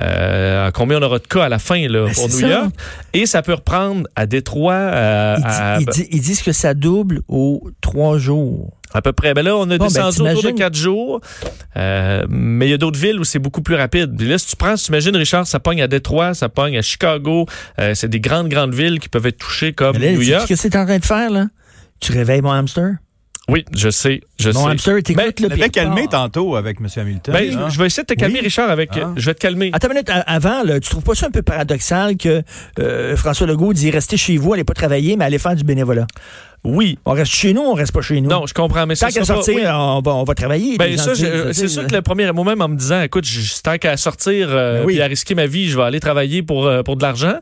Euh, 0.00 0.70
combien 0.72 0.98
on 0.98 1.02
aura 1.02 1.18
de 1.18 1.26
cas 1.26 1.44
à 1.44 1.48
la 1.50 1.58
fin 1.58 1.86
là, 1.86 2.06
Ben, 2.06 2.14
pour 2.14 2.28
New 2.28 2.40
ça. 2.40 2.48
York? 2.48 2.70
Et 3.12 3.26
ça 3.26 3.42
peut 3.42 3.52
reprendre 3.54 4.08
à 4.16 4.24
Détroit, 4.26 4.72
euh, 4.72 5.36
Ils, 5.38 5.44
à, 5.46 5.78
ils 6.10 6.20
disent 6.20 6.40
que 6.42 6.52
ça 6.52 6.72
double 6.72 7.20
aux 7.28 7.62
trois 7.82 8.16
jours. 8.18 8.72
À 8.94 9.02
peu 9.02 9.12
près. 9.12 9.34
Ben 9.34 9.42
là, 9.44 9.56
on 9.56 9.62
a 9.70 9.78
Bon, 9.78 9.86
ben, 9.86 9.88
descendu 9.88 10.20
autour 10.22 10.42
de 10.42 10.50
quatre 10.56 10.74
jours. 10.76 11.20
Euh, 11.76 12.24
mais 12.28 12.66
il 12.66 12.70
y 12.70 12.74
a 12.74 12.78
d'autres 12.78 12.98
villes 12.98 13.18
où 13.20 13.24
c'est 13.24 13.38
beaucoup 13.38 13.62
plus 13.62 13.74
rapide. 13.74 14.16
Puis 14.16 14.28
là, 14.28 14.38
si 14.38 14.46
tu 14.48 14.56
prends, 14.56 14.76
si 14.76 14.84
tu 14.86 14.90
imagines, 14.90 15.16
Richard, 15.16 15.46
ça 15.46 15.60
pogne 15.60 15.82
à 15.82 15.88
Détroit, 15.88 16.34
ça 16.34 16.48
pogne 16.48 16.76
à 16.78 16.82
Chicago. 16.82 17.46
Euh, 17.78 17.94
c'est 17.94 18.08
des 18.08 18.20
grandes, 18.20 18.48
grandes 18.48 18.74
villes 18.74 19.00
qui 19.00 19.08
peuvent 19.08 19.26
être 19.26 19.38
touchées 19.38 19.72
comme 19.72 19.96
Mais 19.98 20.06
là, 20.06 20.12
New 20.12 20.22
York. 20.22 20.42
ce 20.42 20.48
que 20.48 20.56
c'est 20.56 20.76
en 20.76 20.84
train 20.84 20.98
de 20.98 21.04
faire, 21.04 21.30
là? 21.30 21.46
Tu 22.00 22.12
réveilles 22.12 22.42
mon 22.42 22.50
hamster? 22.52 22.94
Oui, 23.48 23.64
je 23.76 23.90
sais, 23.90 24.20
je 24.38 24.50
Mon 24.50 24.64
sais. 24.66 24.70
hamster, 24.70 24.94
t'écoutes 25.02 25.16
Ben, 25.16 25.32
le 25.40 25.48
Tu 25.50 25.56
pire 25.56 25.70
calmé 25.72 26.06
tantôt 26.08 26.54
avec 26.54 26.78
M. 26.80 26.86
Hamilton. 26.96 27.34
Ben, 27.34 27.58
hein? 27.58 27.68
je 27.70 27.78
vais 27.78 27.86
essayer 27.86 28.04
de 28.04 28.06
te 28.06 28.14
calmer, 28.14 28.38
Oui. 28.38 28.44
Richard, 28.44 28.70
avec. 28.70 28.90
Ah. 28.94 29.12
Je 29.16 29.26
vais 29.26 29.34
te 29.34 29.40
calmer. 29.40 29.70
Attends 29.72 29.88
une 29.88 29.94
minute, 29.94 30.10
avant, 30.26 30.62
là, 30.62 30.78
tu 30.78 30.88
trouves 30.88 31.02
pas 31.02 31.16
ça 31.16 31.26
un 31.26 31.30
peu 31.32 31.42
paradoxal 31.42 32.16
que 32.16 32.42
euh, 32.78 33.16
François 33.16 33.48
Legault 33.48 33.72
dit 33.72 33.90
restez 33.90 34.16
chez 34.16 34.36
vous, 34.36 34.52
allez 34.52 34.62
pas 34.62 34.74
travailler, 34.74 35.16
mais 35.16 35.24
allez 35.24 35.40
faire 35.40 35.56
du 35.56 35.64
bénévolat? 35.64 36.06
Oui. 36.64 36.96
On 37.04 37.12
reste 37.12 37.32
chez 37.32 37.52
nous, 37.52 37.60
on 37.62 37.74
reste 37.74 37.92
pas 37.92 38.02
chez 38.02 38.20
nous. 38.20 38.30
Non, 38.30 38.46
je 38.46 38.54
comprends, 38.54 38.86
mais 38.86 38.94
ça 38.94 39.08
Tant 39.08 39.14
qu'à 39.14 39.24
sortir, 39.24 39.54
oui. 39.56 39.62
on, 39.66 40.00
va, 40.00 40.14
on 40.14 40.24
va 40.24 40.34
travailler. 40.34 40.76
Ben 40.78 40.96
ça, 40.96 41.14
c'est 41.14 41.68
sûr 41.68 41.86
que 41.86 41.94
le 41.94 42.02
premier 42.02 42.30
moi-même 42.32 42.60
en 42.60 42.68
me 42.68 42.76
disant, 42.76 43.02
écoute, 43.02 43.24
je- 43.26 43.60
tant 43.62 43.78
qu'à 43.78 43.96
sortir 43.96 44.48
euh, 44.50 44.78
Ben 44.80 44.86
oui. 44.86 44.94
puis 44.94 45.02
à 45.02 45.06
risquer 45.06 45.34
ma 45.34 45.46
vie, 45.46 45.68
je 45.68 45.76
vais 45.76 45.82
aller 45.82 45.98
travailler 46.00 46.42
pour 46.42 46.66
euh, 46.66 46.82
pour 46.82 46.96
de 46.96 47.02
l'argent. 47.02 47.34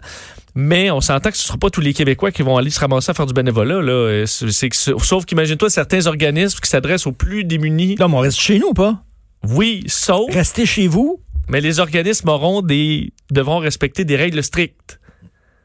Mais 0.55 0.91
on 0.91 1.01
s'entend 1.01 1.31
que 1.31 1.37
ce 1.37 1.43
ne 1.45 1.47
sera 1.49 1.59
pas 1.59 1.71
tous 1.71 1.81
les 1.81 1.93
Québécois 1.95 2.33
qui 2.33 2.43
vont 2.43 2.57
aller 2.57 2.71
se 2.71 2.81
ramasser 2.81 3.11
à 3.11 3.15
faire 3.15 3.27
du 3.27 3.35
bénévolat. 3.35 3.81
Là. 3.83 3.93
Euh, 3.93 4.27
c'est- 4.27 4.51
c'est 4.51 4.69
que- 4.69 4.77
sauf 4.77 5.25
qu'imagine-toi 5.27 5.71
certains 5.71 6.07
organismes 6.07 6.59
qui 6.61 6.69
s'adressent 6.71 7.07
aux 7.07 7.13
plus 7.13 7.45
démunis. 7.45 7.97
Non, 8.01 8.09
mais 8.09 8.15
on 8.17 8.21
reste 8.21 8.41
chez 8.41 8.59
nous 8.59 8.69
ou 8.69 8.75
pas? 8.75 9.03
Oui, 9.49 9.85
sauf, 9.87 10.33
Restez 10.35 10.67
chez 10.67 10.87
vous. 10.89 11.21
mais 11.49 11.61
les 11.61 11.79
organismes 11.81 12.29
auront 12.29 12.63
des 12.63 13.13
devront 13.31 13.59
respecter 13.59 14.05
des 14.05 14.17
règles 14.17 14.43
strictes. 14.43 15.00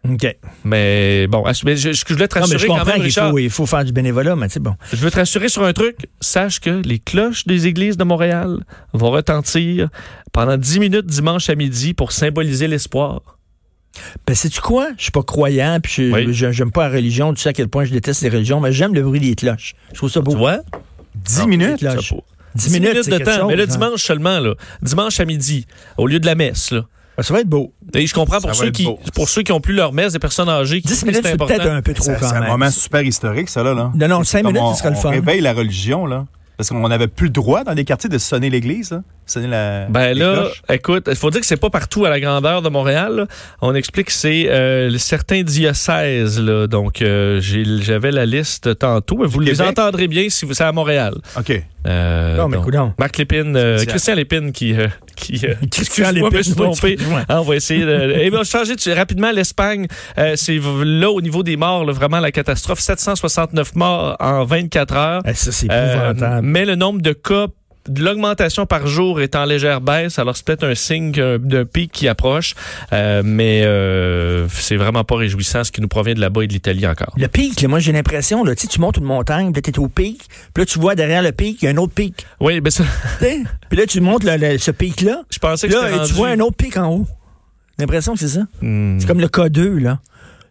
OK. 0.10 0.36
Mais 0.63 1.28
bon, 1.28 1.44
mais 1.66 1.75
je, 1.78 1.92
je 1.94 2.06
voulais 2.13 2.28
te 2.28 2.38
Non, 2.38 2.46
mais 2.48 2.54
rassurer 2.56 2.60
je 2.60 2.68
quand 2.68 2.78
comprends 2.78 2.94
même, 2.94 3.02
Richard. 3.02 3.31
faut, 3.31 3.40
il 3.40 3.50
faut 3.50 3.66
faire 3.66 3.84
du 3.84 3.92
bénévolat, 3.92 4.36
mais 4.36 4.50
c'est 4.50 4.60
bon. 4.62 4.75
Je 4.92 4.98
veux 4.98 5.10
te 5.12 5.16
rassurer 5.18 5.50
sur 5.50 5.63
un 5.63 5.74
truc. 5.74 6.07
Sache 6.22 6.60
que 6.60 6.81
les 6.86 7.00
cloches 7.00 7.46
des 7.48 7.68
églises 7.68 7.98
de 7.98 8.04
Montréal 8.04 8.60
vont 8.94 9.10
retentir 9.12 9.90
pendant 10.31 10.57
10 10.57 10.80
minutes 10.80 11.06
dimanche 11.07 11.50
à 11.50 11.56
midi 11.56 11.94
pour 11.94 12.12
symboliser 12.12 12.68
l'espoir. 12.68 13.22
Ben, 14.28 14.36
sais-tu 14.36 14.60
quoi? 14.62 14.90
Je 14.98 15.04
suis 15.04 15.12
pas 15.12 15.24
croyant, 15.24 15.80
puis 15.81 15.94
je- 16.10 16.12
Oui. 16.12 16.34
j'aime 16.34 16.72
pas 16.72 16.90
la 16.90 16.96
religion. 16.96 17.34
Tu 17.34 17.42
sais 17.42 17.50
à 17.50 17.54
quel 17.54 17.69
point 17.69 17.86
je 17.86 17.92
déteste 17.92 18.22
les 18.24 18.30
religions, 18.30 18.60
mais 18.60 18.74
j'aime 18.74 18.94
le 18.94 19.02
bruit 19.02 19.19
des 19.22 19.36
cloches. 19.36 19.74
Je 19.92 19.98
trouve 19.98 20.12
ça 20.12 20.19
beau. 20.22 20.31
Tu 20.34 20.38
vois? 20.38 20.59
10 21.16 21.47
minutes? 21.47 21.81
les 21.81 21.90
cloches. 21.90 22.09
Ça, 22.09 22.16
pour- 22.16 22.26
10 22.56 22.68
10 22.68 22.74
minutes, 22.74 22.90
minutes 22.94 23.09
de 23.09 23.18
temps. 23.24 23.31
chose, 23.40 23.45
mais 23.47 23.56
le 23.56 23.64
hein. 23.64 23.68
dimanche 23.68 24.04
seulement, 24.04 24.40
là. 24.40 24.54
Dimanche 24.81 25.19
à 25.19 25.26
midi, 25.26 25.66
au 25.97 26.07
lieu 26.07 26.19
de 26.19 26.26
la 26.26 26.35
messe, 26.35 26.71
là. 26.71 26.85
Ben, 27.18 27.24
ça 27.24 27.34
va 27.34 27.40
être 27.42 27.48
beau. 27.48 27.74
Et 27.94 28.06
je 28.07 28.14
comprends 28.14 28.42
pour 28.42 28.54
ceux 28.56 28.72
qui 28.72 28.86
beau. 28.86 29.00
pour 29.14 29.30
ceux 29.30 29.42
qui 29.42 29.52
ont 29.52 29.62
plus 29.62 29.74
leur 29.74 29.94
messe, 29.94 30.14
des 30.14 30.19
personnes 30.19 30.50
âgées 30.50 30.81
qui 30.81 30.88
10 30.88 30.94
disent 30.94 31.02
que 31.04 31.07
minutes, 31.07 31.22
c'est 31.24 31.31
c'est 31.31 31.38
peut-être 31.38 31.68
un 31.68 31.81
peu 31.81 31.94
trop 31.94 32.04
C'est 32.06 32.19
quand 32.19 32.28
c'est 32.30 32.36
un 32.36 32.42
même. 32.42 32.50
moment 32.50 32.69
super 32.72 33.02
historique, 33.04 33.50
ça, 33.50 33.64
là. 33.64 33.74
là. 33.74 33.92
Non, 33.95 34.07
non, 34.07 34.24
C'est 34.24 34.38
5 34.40 34.44
comme 34.44 34.54
minutes, 34.54 34.68
on, 34.68 34.74
ce 34.74 34.80
serait 34.80 34.90
le 34.92 34.98
on 34.98 35.02
fun. 35.02 35.10
réveille 35.12 35.42
la 35.42 35.54
religion, 35.54 36.06
là. 36.06 36.26
Parce 36.57 36.69
qu'on 36.69 36.88
n'avait 36.88 37.07
plus 37.07 37.26
le 37.26 37.31
droit 37.31 37.64
dans 37.66 37.74
des 37.74 37.84
quartiers 37.84 38.10
de 38.10 38.18
sonner 38.18 38.50
l'église, 38.50 38.92
là. 38.92 39.02
Sonner 39.28 39.48
la. 39.48 39.88
Ben 39.90 40.18
là, 40.18 40.34
cloches. 40.36 40.62
écoute, 40.70 41.08
il 41.10 41.16
faut 41.16 41.30
dire 41.32 41.42
que 41.42 41.48
c'est 41.48 41.58
pas 41.58 41.70
partout 41.70 42.06
à 42.06 42.10
la 42.10 42.20
grandeur 42.20 42.62
de 42.62 42.70
Montréal. 42.70 43.16
là. 43.16 43.26
On 43.62 43.74
explique 43.76 44.08
que 44.08 44.12
c'est 44.14 44.48
euh, 44.50 44.96
certains 44.98 45.42
diocèses. 45.44 46.40
Là. 46.40 46.68
Donc, 46.68 47.02
euh, 47.02 47.40
j'avais 47.42 48.12
la 48.12 48.26
liste 48.26 48.78
tantôt. 48.78 49.18
mais 49.18 49.28
Vous 49.28 49.40
les 49.40 49.62
entendrez 49.62 50.08
bien 50.08 50.30
si 50.30 50.46
vous 50.46 50.54
c'est 50.54 50.64
à 50.64 50.72
Montréal. 50.72 51.16
OK. 51.38 51.62
Euh, 51.88 52.38
Non, 52.38 52.48
mais 52.48 52.58
donc, 52.58 52.66
coudonc. 52.66 52.94
Marc 52.98 53.18
Lépine, 53.18 53.56
euh, 53.56 53.84
Christian. 53.86 54.16
Lépine 54.16 54.52
qui... 54.52 54.74
euh, 54.74 54.88
qui 55.16 55.40
euh, 55.46 55.54
Christian 55.72 56.12
Lépine, 56.12 56.30
je 56.32 56.38
me 56.38 56.44
suis 56.44 56.54
trompé. 56.56 56.88
excuse-moi. 56.94 57.22
Ah, 57.30 57.42
on 57.42 57.44
va 57.44 57.56
essayer 57.56 57.86
de... 57.86 58.14
Et 58.22 58.30
bien, 58.32 58.44
changer 58.44 58.76
tu- 58.76 58.92
rapidement 58.92 59.32
l'Espagne. 59.32 59.86
euh, 60.18 60.34
c'est 60.36 60.60
là, 60.84 61.10
au 61.12 61.22
niveau 61.22 61.44
des 61.44 61.58
morts, 61.58 61.86
là, 61.86 61.94
vraiment 61.94 62.20
la 62.20 62.32
catastrophe. 62.32 62.80
769 62.80 63.76
morts 63.76 64.16
en 64.20 64.44
24 64.46 64.96
heures. 64.96 65.22
Eh, 65.28 65.34
ça, 65.34 65.52
c'est 65.52 65.68
Euh, 65.72 66.10
épouvantable. 66.12 66.48
mais 66.48 66.66
le 66.66 66.76
nombre 66.76 67.02
de 67.02 67.14
cas, 67.14 67.48
l'augmentation 67.97 68.65
par 68.65 68.87
jour 68.87 69.21
est 69.21 69.35
en 69.35 69.45
légère 69.45 69.81
baisse. 69.81 70.19
Alors, 70.19 70.35
c'est 70.35 70.45
peut-être 70.45 70.63
un 70.65 70.75
signe 70.75 71.11
d'un 71.11 71.65
pic 71.65 71.92
qui 71.92 72.07
approche. 72.07 72.56
Euh, 72.94 73.21
mais 73.23 73.61
euh, 73.63 74.47
c'est 74.49 74.75
vraiment 74.75 75.04
pas 75.04 75.15
réjouissant 75.15 75.63
ce 75.63 75.71
qui 75.71 75.81
nous 75.81 75.87
provient 75.87 76.13
de 76.13 76.19
là-bas 76.21 76.44
et 76.44 76.47
de 76.47 76.54
l'Italie 76.54 76.85
encore. 76.87 77.13
Le 77.18 77.27
pic, 77.27 77.61
là, 77.61 77.68
moi 77.68 77.80
j'ai 77.80 77.92
l'impression, 77.92 78.44
là, 78.44 78.56
tu 78.56 78.63
sais, 78.63 78.68
tu 78.68 78.80
montes 78.80 78.97
une 78.97 79.04
montagne, 79.04 79.51
puis 79.51 79.61
t'es 79.61 79.77
au 79.80 79.87
pic, 79.87 80.27
puis 80.54 80.61
là, 80.61 80.65
tu 80.65 80.80
vois 80.80 80.95
derrière 80.95 81.21
le 81.21 81.31
pic, 81.31 81.61
il 81.61 81.65
y 81.65 81.68
a 81.68 81.71
un 81.71 81.77
autre 81.77 81.94
pic. 81.94 82.25
Oui, 82.39 82.61
ben 82.61 82.69
ça, 82.69 82.83
puis 83.19 83.77
là, 83.77 83.85
tu 83.85 84.01
montes 84.01 84.23
le- 84.23 84.37
le- 84.37 84.57
ce 84.57 84.71
pic-là, 84.71 85.23
je 85.31 85.39
pensais 85.39 85.68
que 85.68 85.73
là, 85.73 85.89
c'était 85.92 86.06
tu 86.06 86.13
vois 86.13 86.30
un 86.30 86.39
autre 86.39 86.56
pic 86.57 86.77
en 86.77 86.89
haut. 86.92 87.07
J'ai 87.77 87.83
l'impression 87.83 88.13
que 88.13 88.19
c'est 88.19 88.30
ça. 88.30 88.42
Hmm. 88.61 88.99
C'est 88.99 89.06
comme 89.07 89.19
le 89.19 89.27
K2, 89.27 89.77
là. 89.80 89.99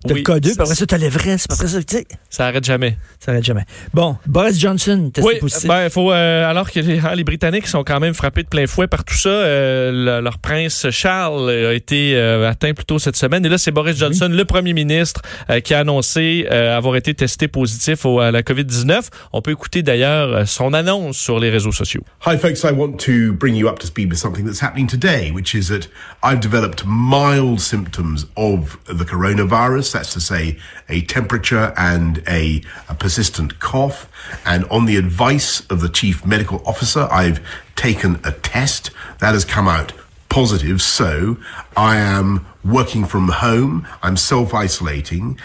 T'as 0.06 0.12
Oui, 0.12 0.20
le 0.20 0.24
cas 0.24 0.34
2, 0.34 0.40
puis 0.40 0.54
ça- 0.54 0.62
après 0.64 0.74
ça, 0.74 0.86
t'as 0.86 0.98
l'Everest, 0.98 1.46
après 1.50 1.66
ça, 1.66 1.82
tu 1.82 1.96
sais, 1.96 2.06
Ça 2.28 2.46
arrête 2.46 2.64
jamais. 2.64 2.98
ça 3.20 3.30
arrête 3.32 3.42
jamais. 3.44 3.64
Bon, 3.94 4.16
Boris 4.26 4.58
Johnson, 4.60 5.10
testé 5.12 5.26
Oui, 5.26 5.38
positif. 5.40 5.66
ben, 5.66 5.88
faut, 5.88 6.12
euh, 6.12 6.48
alors 6.50 6.70
que 6.70 6.78
les, 6.80 6.98
hein, 6.98 7.14
les 7.14 7.24
Britanniques 7.24 7.66
sont 7.66 7.84
quand 7.84 8.00
même 8.00 8.12
frappés 8.12 8.42
de 8.42 8.48
plein 8.48 8.66
fouet 8.66 8.86
par 8.86 9.04
tout 9.04 9.14
ça, 9.14 9.30
euh, 9.30 9.90
le- 10.18 10.22
leur 10.22 10.38
prince 10.38 10.90
Charles 10.90 11.48
a 11.48 11.72
été 11.72 12.16
euh, 12.16 12.50
atteint 12.50 12.74
plus 12.74 12.84
tôt 12.84 12.98
cette 12.98 13.16
semaine. 13.16 13.46
Et 13.46 13.48
là, 13.48 13.56
c'est 13.56 13.70
Boris 13.70 13.96
Johnson, 13.96 14.28
le 14.30 14.44
premier 14.44 14.74
ministre, 14.74 15.22
euh, 15.48 15.60
qui 15.60 15.72
a 15.72 15.78
annoncé 15.80 16.46
euh, 16.50 16.76
avoir 16.76 16.96
été 16.96 17.14
testé 17.14 17.48
positif 17.48 18.04
au- 18.04 18.20
à 18.20 18.30
la 18.30 18.42
COVID-19. 18.42 19.08
On 19.32 19.40
peut 19.40 19.52
écouter 19.52 19.82
d'ailleurs 19.82 20.28
euh, 20.34 20.44
son 20.44 20.74
annonce 20.74 21.16
sur 21.16 21.40
les 21.40 21.48
réseaux 21.48 21.72
sociaux. 21.72 22.02
Hi, 22.26 22.36
folks. 22.36 22.62
I 22.62 22.72
want 22.74 22.98
to 22.98 23.32
bring 23.32 23.54
you 23.56 23.68
up 23.68 23.78
to 23.78 23.86
speed 23.86 24.10
with 24.10 24.18
something 24.18 24.44
that's 24.44 24.62
happening 24.62 24.86
today, 24.86 25.30
which 25.34 25.54
is 25.54 25.68
that 25.68 25.88
I've 26.22 26.40
developed 26.40 26.84
mild 26.86 27.58
symptoms 27.60 28.26
of 28.36 28.76
the 28.86 29.04
coronavirus. 29.06 29.93
That's 29.94 30.12
to 30.12 30.20
say, 30.20 30.58
a 30.88 31.00
temperature 31.02 31.72
and 31.78 32.22
a, 32.28 32.62
a 32.88 32.94
persistent 32.94 33.60
cough. 33.60 34.10
And 34.44 34.66
on 34.66 34.84
the 34.84 34.96
advice 34.96 35.64
of 35.70 35.80
the 35.80 35.88
chief 35.88 36.26
medical 36.26 36.62
officer, 36.66 37.08
I've 37.10 37.40
taken 37.76 38.20
a 38.24 38.32
test 38.32 38.90
that 39.20 39.32
has 39.32 39.46
come 39.46 39.68
out 39.68 39.92
positive. 40.28 40.82
So 40.82 41.38
I 41.76 41.96
am 41.96 42.44
working 42.64 43.06
from 43.06 43.28
home. 43.28 43.86
I'm 44.02 44.16
self-isolating 44.16 45.38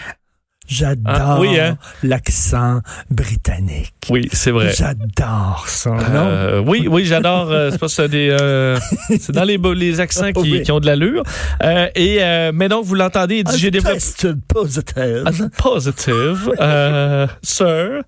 J'adore 0.70 1.12
Ah, 1.14 1.38
oui, 1.40 1.58
hein? 1.58 1.76
l'accent 2.04 2.80
britannique. 3.10 3.92
Oui, 4.08 4.28
c'est 4.32 4.52
vrai. 4.52 4.72
J'adore 4.76 5.64
ça, 5.68 5.90
non? 5.90 5.98
Euh, 6.14 6.62
oui, 6.64 6.86
oui, 6.88 7.04
j'adore. 7.04 7.50
euh, 7.50 7.70
c'est 7.72 7.78
pas 7.78 7.88
ça 7.88 8.06
des. 8.06 8.28
euh, 8.30 8.78
c'est 9.18 9.32
dans 9.32 9.42
les, 9.44 9.58
les 9.74 9.98
accents 10.00 10.30
qui, 10.32 10.40
Oui. 10.40 10.62
qui 10.62 10.70
ont 10.70 10.78
de 10.78 10.86
l'allure. 10.86 11.24
Euh, 11.62 11.88
et 11.96 12.18
euh, 12.20 12.52
mais 12.54 12.68
donc 12.68 12.84
vous 12.84 12.94
l'entendez, 12.94 13.38
il 13.38 13.44
dit 13.44 13.58
j'ai 13.58 13.70
développé. 13.72 13.94
Tested 13.96 14.38
positive. 14.46 15.24
Positive, 15.58 16.52
euh, 16.60 17.26
sir. 17.42 18.02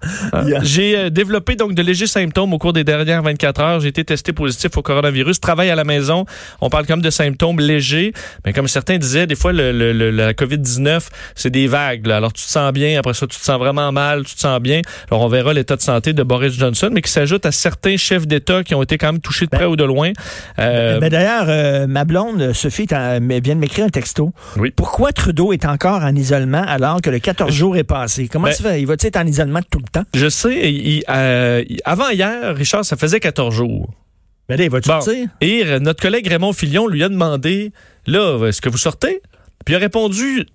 Yeah. 0.46 0.60
J'ai 0.62 1.10
développé 1.10 1.56
donc 1.56 1.74
de 1.74 1.82
légers 1.82 2.06
symptômes 2.06 2.52
au 2.52 2.58
cours 2.58 2.72
des 2.72 2.84
dernières 2.84 3.22
24 3.22 3.60
heures. 3.60 3.80
J'ai 3.80 3.88
été 3.88 4.04
testé 4.04 4.32
positif 4.32 4.76
au 4.76 4.82
coronavirus. 4.82 5.40
Travaille 5.40 5.70
à 5.70 5.74
la 5.74 5.84
maison. 5.84 6.24
On 6.60 6.70
parle 6.70 6.86
quand 6.86 6.94
même 6.94 7.02
de 7.04 7.10
symptômes 7.10 7.60
légers, 7.60 8.12
mais 8.44 8.52
comme 8.52 8.68
certains 8.68 8.98
disaient, 8.98 9.26
des 9.26 9.34
fois 9.34 9.52
le, 9.52 9.72
le- 9.72 9.92
le- 9.92 10.10
la 10.10 10.32
COVID-19, 10.32 11.08
c'est 11.34 11.50
des 11.50 11.66
vagues. 11.66 12.06
là. 12.06 12.16
Alors 12.18 12.32
tu 12.32 12.42
sens 12.52 12.72
bien, 12.72 12.98
après 12.98 13.14
ça 13.14 13.26
tu 13.26 13.38
te 13.38 13.44
sens 13.44 13.58
vraiment 13.58 13.90
mal, 13.92 14.24
tu 14.24 14.34
te 14.34 14.40
sens 14.40 14.60
bien. 14.60 14.80
Alors 15.10 15.22
on 15.22 15.28
verra 15.28 15.52
l'état 15.52 15.76
de 15.76 15.80
santé 15.82 16.12
de 16.12 16.22
Boris 16.22 16.52
Johnson, 16.54 16.90
mais 16.92 17.02
qui 17.02 17.10
s'ajoute 17.10 17.44
à 17.46 17.52
certains 17.52 17.96
chefs 17.96 18.26
d'État 18.26 18.62
qui 18.62 18.74
ont 18.74 18.82
été 18.82 18.98
quand 18.98 19.12
même 19.12 19.20
touchés 19.20 19.46
de 19.46 19.50
près 19.50 19.64
ou 19.64 19.76
de 19.76 19.84
loin. 19.84 20.12
Euh, 20.58 20.98
Ben, 21.00 21.08
D'ailleurs, 21.10 21.46
euh, 21.48 21.86
ma 21.86 22.04
blonde, 22.04 22.52
Sophie, 22.52 22.86
mais 23.20 23.40
vient 23.40 23.54
de 23.54 23.60
m'écrire 23.60 23.84
un 23.86 23.88
texto. 23.90 24.32
Oui. 24.56 24.70
Pourquoi 24.74 25.12
Trudeau 25.12 25.52
est 25.52 25.64
encore 25.64 26.02
en 26.02 26.14
isolement 26.14 26.62
alors 26.66 27.00
que 27.00 27.10
le 27.10 27.18
14 27.18 27.52
jours 27.52 27.76
est 27.76 27.84
passé? 27.84 28.28
Comment 28.28 28.48
Ben- 28.48 28.54
ça 28.54 28.62
fait? 28.70 28.80
Il 28.80 28.86
va-tu 28.86 29.06
être 29.06 29.16
en 29.16 29.26
isolement 29.26 29.60
tout 29.70 29.78
le 29.78 29.88
temps? 29.90 30.04
je 30.14 30.28
sais, 30.28 30.72
il- 30.72 31.02
euh, 31.08 31.62
avant 31.84 32.08
hier, 32.10 32.54
Richard, 32.54 32.84
ça 32.84 32.96
faisait 32.96 33.20
14 33.20 33.54
jours. 33.54 33.92
Ben 34.48 34.58
là, 34.58 34.64
il 34.64 34.70
va-tu 34.70 34.88
Bon. 34.88 35.00
Et 35.40 35.64
notre 35.80 36.02
collègue 36.02 36.26
Raymond 36.26 36.52
Filion 36.52 36.86
lui 36.88 37.02
a 37.04 37.08
demandé 37.08 37.72
là, 38.06 38.44
est-ce 38.46 38.60
que 38.60 38.68
vous 38.68 38.76
sortez? 38.78 39.20
Puis 39.64 39.74
il 39.74 39.76
a 39.76 39.78
répondu 39.80 40.46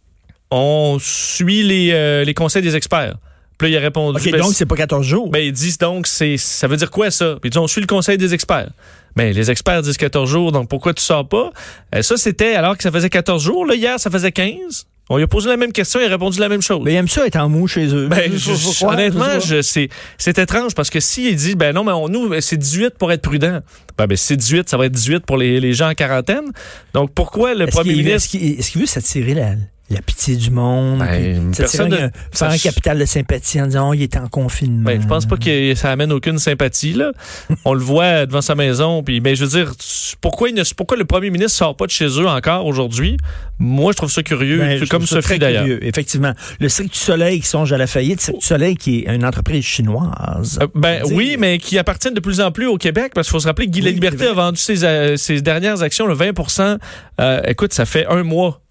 on 0.52 0.98
suit 1.00 1.64
les, 1.64 1.90
euh, 1.94 2.24
les 2.24 2.34
conseils 2.34 2.62
des 2.62 2.76
experts. 2.76 3.16
Puis 3.58 3.72
là, 3.72 3.76
il 3.76 3.78
a 3.78 3.82
répondu 3.82 4.20
OK, 4.20 4.32
ben, 4.32 4.40
donc 4.42 4.54
c'est 4.54 4.68
pas 4.68 4.76
14 4.76 5.06
jours. 5.06 5.30
ben, 5.30 5.40
ils 5.40 5.52
disent 5.52 5.80
donc 5.80 6.06
c'est 6.08 6.38
ça 6.38 6.68
veut 6.68 6.78
dire 6.78 6.92
quoi 6.92 7.10
ça? 7.10 7.38
Puis 7.42 7.48
ils 7.48 7.50
disent 7.52 7.58
on 7.58 7.68
suit 7.68 7.82
le 7.82 7.88
conseil 7.88 8.18
des 8.18 8.34
experts. 8.34 8.70
Mais 9.16 9.34
les 9.34 9.50
experts 9.50 9.82
disent 9.82 9.98
14 9.98 10.30
jours, 10.30 10.52
donc 10.52 10.70
pourquoi 10.70 10.94
tu 10.94 11.02
sors 11.02 11.28
pas? 11.28 11.52
Euh, 11.96 12.04
Ça 12.04 12.18
c'était 12.18 12.54
alors 12.54 12.78
que 12.78 12.84
ça 12.84 12.92
faisait 12.92 13.10
14 13.10 13.44
jours, 13.44 13.66
là 13.66 13.74
hier 13.74 14.00
ça 14.00 14.12
faisait 14.12 14.32
15. 14.32 14.86
On 15.10 15.16
lui 15.18 15.24
a 15.24 15.28
posé 15.28 15.48
la 15.50 15.56
même 15.58 15.72
question, 15.72 16.02
il 16.02 16.06
a 16.06 16.10
répondu 16.10 16.38
la 16.40 16.50
même 16.50 16.62
chose. 16.62 16.84
Ben, 16.84 16.92
il 16.92 16.96
aime 16.98 17.08
ça 17.08 17.26
être 17.26 17.38
en 17.38 17.48
mou 17.50 17.66
chez 17.68 17.88
eux. 17.96 18.08
Ben, 18.10 18.30
je- 18.32 18.38
je- 18.54 18.86
honnêtement, 18.86 19.40
je 19.40 19.62
c'est, 19.62 19.88
c'est 20.18 20.38
étrange 20.38 20.76
parce 20.76 20.90
que 20.90 21.00
s'il 21.00 21.34
dit, 21.36 21.56
ben 21.56 21.74
non, 21.74 21.84
mais 21.86 21.94
on, 21.94 22.10
nous, 22.10 22.30
c'est 22.42 22.58
18 22.58 22.96
pour 23.00 23.12
être 23.14 23.22
prudent. 23.22 23.62
Ben, 23.98 24.06
ben, 24.06 24.18
c'est 24.18 24.36
18, 24.36 24.68
ça 24.70 24.76
va 24.78 24.86
être 24.86 24.92
18 24.92 25.26
pour 25.26 25.38
les, 25.38 25.62
les 25.62 25.72
gens 25.74 25.90
en 25.90 25.94
quarantaine. 25.94 26.52
Donc, 26.94 27.12
pourquoi 27.16 27.54
le 27.56 27.64
Est-ce 27.68 27.72
premier 27.72 27.94
ministre. 27.96 28.16
Est-ce 28.16 28.28
qu'il 28.28 28.60
est-ce 28.60 28.72
qu'il 28.72 28.82
veut 28.82 28.86
s'attirer 28.88 29.34
la, 29.34 29.52
la 29.90 30.02
pitié 30.02 30.36
du 30.36 30.52
monde? 30.52 31.00
Ben, 31.00 31.52
puis 31.52 31.58
personne 31.58 32.12
faire 32.32 32.50
un 32.50 32.58
capital 32.58 33.00
de 33.00 33.06
sympathie 33.06 33.62
en 33.62 33.68
disant, 33.68 33.90
oh, 33.90 33.94
il 33.94 34.04
est 34.04 34.18
en 34.18 34.28
confinement. 34.28 34.84
Ben, 34.84 35.02
je 35.02 35.08
pense 35.08 35.26
pas 35.26 35.38
que 35.38 35.76
ça 35.76 35.92
amène 35.92 36.12
aucune 36.12 36.40
sympathie, 36.40 36.94
là. 36.94 37.12
On 37.66 37.74
le 37.74 37.80
voit 37.80 38.26
devant 38.26 38.42
sa 38.42 38.56
maison. 38.56 39.04
Puis, 39.04 39.20
ben, 39.20 39.36
je 39.36 39.46
veux 39.46 39.50
dire, 39.50 39.74
pourquoi, 40.22 40.50
il 40.50 40.56
ne, 40.56 40.64
pourquoi 40.76 40.98
le 40.98 41.06
premier 41.06 41.30
ministre 41.30 41.58
sort 41.58 41.76
pas 41.76 41.86
de 41.86 41.92
chez 41.92 42.08
eux 42.08 42.28
encore 42.28 42.66
aujourd'hui? 42.66 43.18
Moi, 43.60 43.92
je 43.94 43.98
trouve 43.98 44.12
ça 44.12 44.24
curieux, 44.24 44.60
Ben, 44.60 44.88
comme 44.88 45.06
Sophie 45.06 45.40
d'ailleurs. 45.40 45.66
Effectivement. 45.82 46.34
Le 46.60 46.70
Cirque 46.70 46.92
du 46.92 46.98
Soleil 46.98 47.40
qui 47.40 47.48
songe 47.48 47.72
à 47.72 47.78
la 47.78 47.88
faillite, 47.88 48.22
Cirque 48.22 48.40
du 48.40 48.46
Soleil 48.46 48.76
qui 48.76 49.00
est 49.00 49.16
une 49.16 49.26
entreprise 49.26 49.64
chinoise. 49.64 50.60
Euh, 50.62 50.68
ben 50.76 51.02
oui, 51.12 51.38
mais 51.40 51.58
qui 51.58 51.78
appartiennent 51.78 52.14
de 52.14 52.20
plus 52.20 52.42
en 52.42 52.52
plus 52.52 52.68
au 52.68 52.78
Québec, 52.78 53.14
parce 53.16 53.28
qu'il 53.28 53.32
faut 53.32 53.40
se 53.40 53.48
rappeler 53.48 53.68
que 53.68 53.72
Guy 53.72 53.80
Oui, 53.80 53.86
La 53.86 53.92
Liberté 53.92 54.26
c'est 54.26 54.30
a 54.30 54.34
vendu 54.34 54.60
ses, 54.60 55.18
ses 55.18 55.42
dernières 55.42 55.82
actions, 55.82 56.08
le 56.08 56.16
20% 56.16 56.78
euh, 57.20 57.42
Écoute, 57.48 57.74
ça 57.74 57.86
fait 57.86 58.06
un 58.08 58.24
mois. 58.24 58.62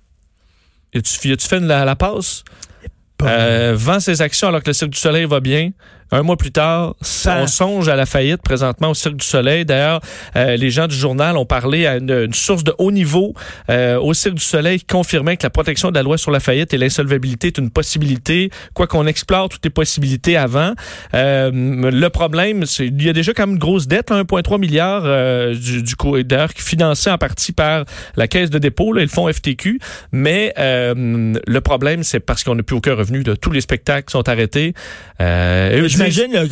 Y 0.97 0.99
a-tu 0.99 1.29
y 1.29 1.33
a-tu 1.33 1.47
fait 1.47 1.61
la, 1.61 1.85
la 1.85 1.95
passe? 1.95 2.43
Euh, 3.23 3.75
vend 3.76 4.00
ses 4.00 4.23
actions 4.23 4.49
alors 4.49 4.62
que 4.62 4.69
le 4.69 4.73
Cirque 4.73 4.93
du 4.93 4.99
Soleil 4.99 5.26
va 5.26 5.41
bien. 5.41 5.71
Un 6.12 6.22
mois 6.22 6.36
plus 6.36 6.52
tard, 6.52 6.94
Ça- 7.00 7.38
on 7.42 7.46
songe 7.46 7.88
à 7.88 7.96
la 7.96 8.06
faillite 8.06 8.40
présentement 8.42 8.90
au 8.90 8.94
Cirque 8.94 9.16
du 9.16 9.26
Soleil. 9.26 9.64
D'ailleurs, 9.64 10.00
euh, 10.36 10.56
les 10.56 10.70
gens 10.70 10.86
du 10.86 10.94
journal 10.94 11.36
ont 11.36 11.46
parlé 11.46 11.86
à 11.86 11.96
une, 11.96 12.10
une 12.10 12.34
source 12.34 12.62
de 12.64 12.72
haut 12.78 12.92
niveau 12.92 13.34
euh, 13.70 13.98
au 13.98 14.14
Cirque 14.14 14.36
du 14.36 14.44
Soleil 14.44 14.78
qui 14.78 14.86
confirmait 14.86 15.36
que 15.36 15.42
la 15.42 15.50
protection 15.50 15.90
de 15.90 15.94
la 15.96 16.02
loi 16.02 16.16
sur 16.16 16.30
la 16.30 16.38
faillite 16.40 16.72
et 16.75 16.78
l'insolvabilité 16.78 17.48
est 17.48 17.58
une 17.58 17.70
possibilité, 17.70 18.50
quoi 18.75 18.86
qu'on 18.86 19.06
explore 19.06 19.48
toutes 19.48 19.64
les 19.64 19.70
possibilités 19.70 20.36
avant. 20.36 20.75
Euh, 21.14 21.50
le 21.52 22.08
problème, 22.08 22.66
c'est 22.66 22.86
il 22.86 23.02
y 23.02 23.08
a 23.08 23.12
déjà 23.12 23.32
quand 23.32 23.42
même 23.46 23.54
une 23.54 23.58
grosse 23.60 23.86
dette, 23.88 24.10
là, 24.10 24.22
1,3 24.22 24.58
milliard 24.58 25.02
euh, 25.04 25.54
du, 25.54 25.82
du 25.82 25.96
coup, 25.96 26.22
d'ailleurs 26.22 26.50
financé 26.54 27.10
en 27.10 27.18
partie 27.18 27.52
par 27.52 27.84
la 28.16 28.28
caisse 28.28 28.50
de 28.50 28.58
dépôt 28.58 28.92
là, 28.92 29.00
et 29.02 29.04
le 29.04 29.10
fonds 29.10 29.30
FTQ. 29.30 29.80
Mais 30.12 30.54
euh, 30.58 31.34
le 31.46 31.60
problème, 31.60 32.02
c'est 32.04 32.20
parce 32.20 32.44
qu'on 32.44 32.54
n'a 32.54 32.62
plus 32.62 32.76
aucun 32.76 32.94
revenu. 32.94 33.22
Là. 33.22 33.34
Tous 33.36 33.50
les 33.50 33.60
spectacles 33.60 34.10
sont 34.10 34.28
arrêtés. 34.28 34.75
Euh, 35.20 35.76
et 35.76 35.96
J'imagine 35.97 36.49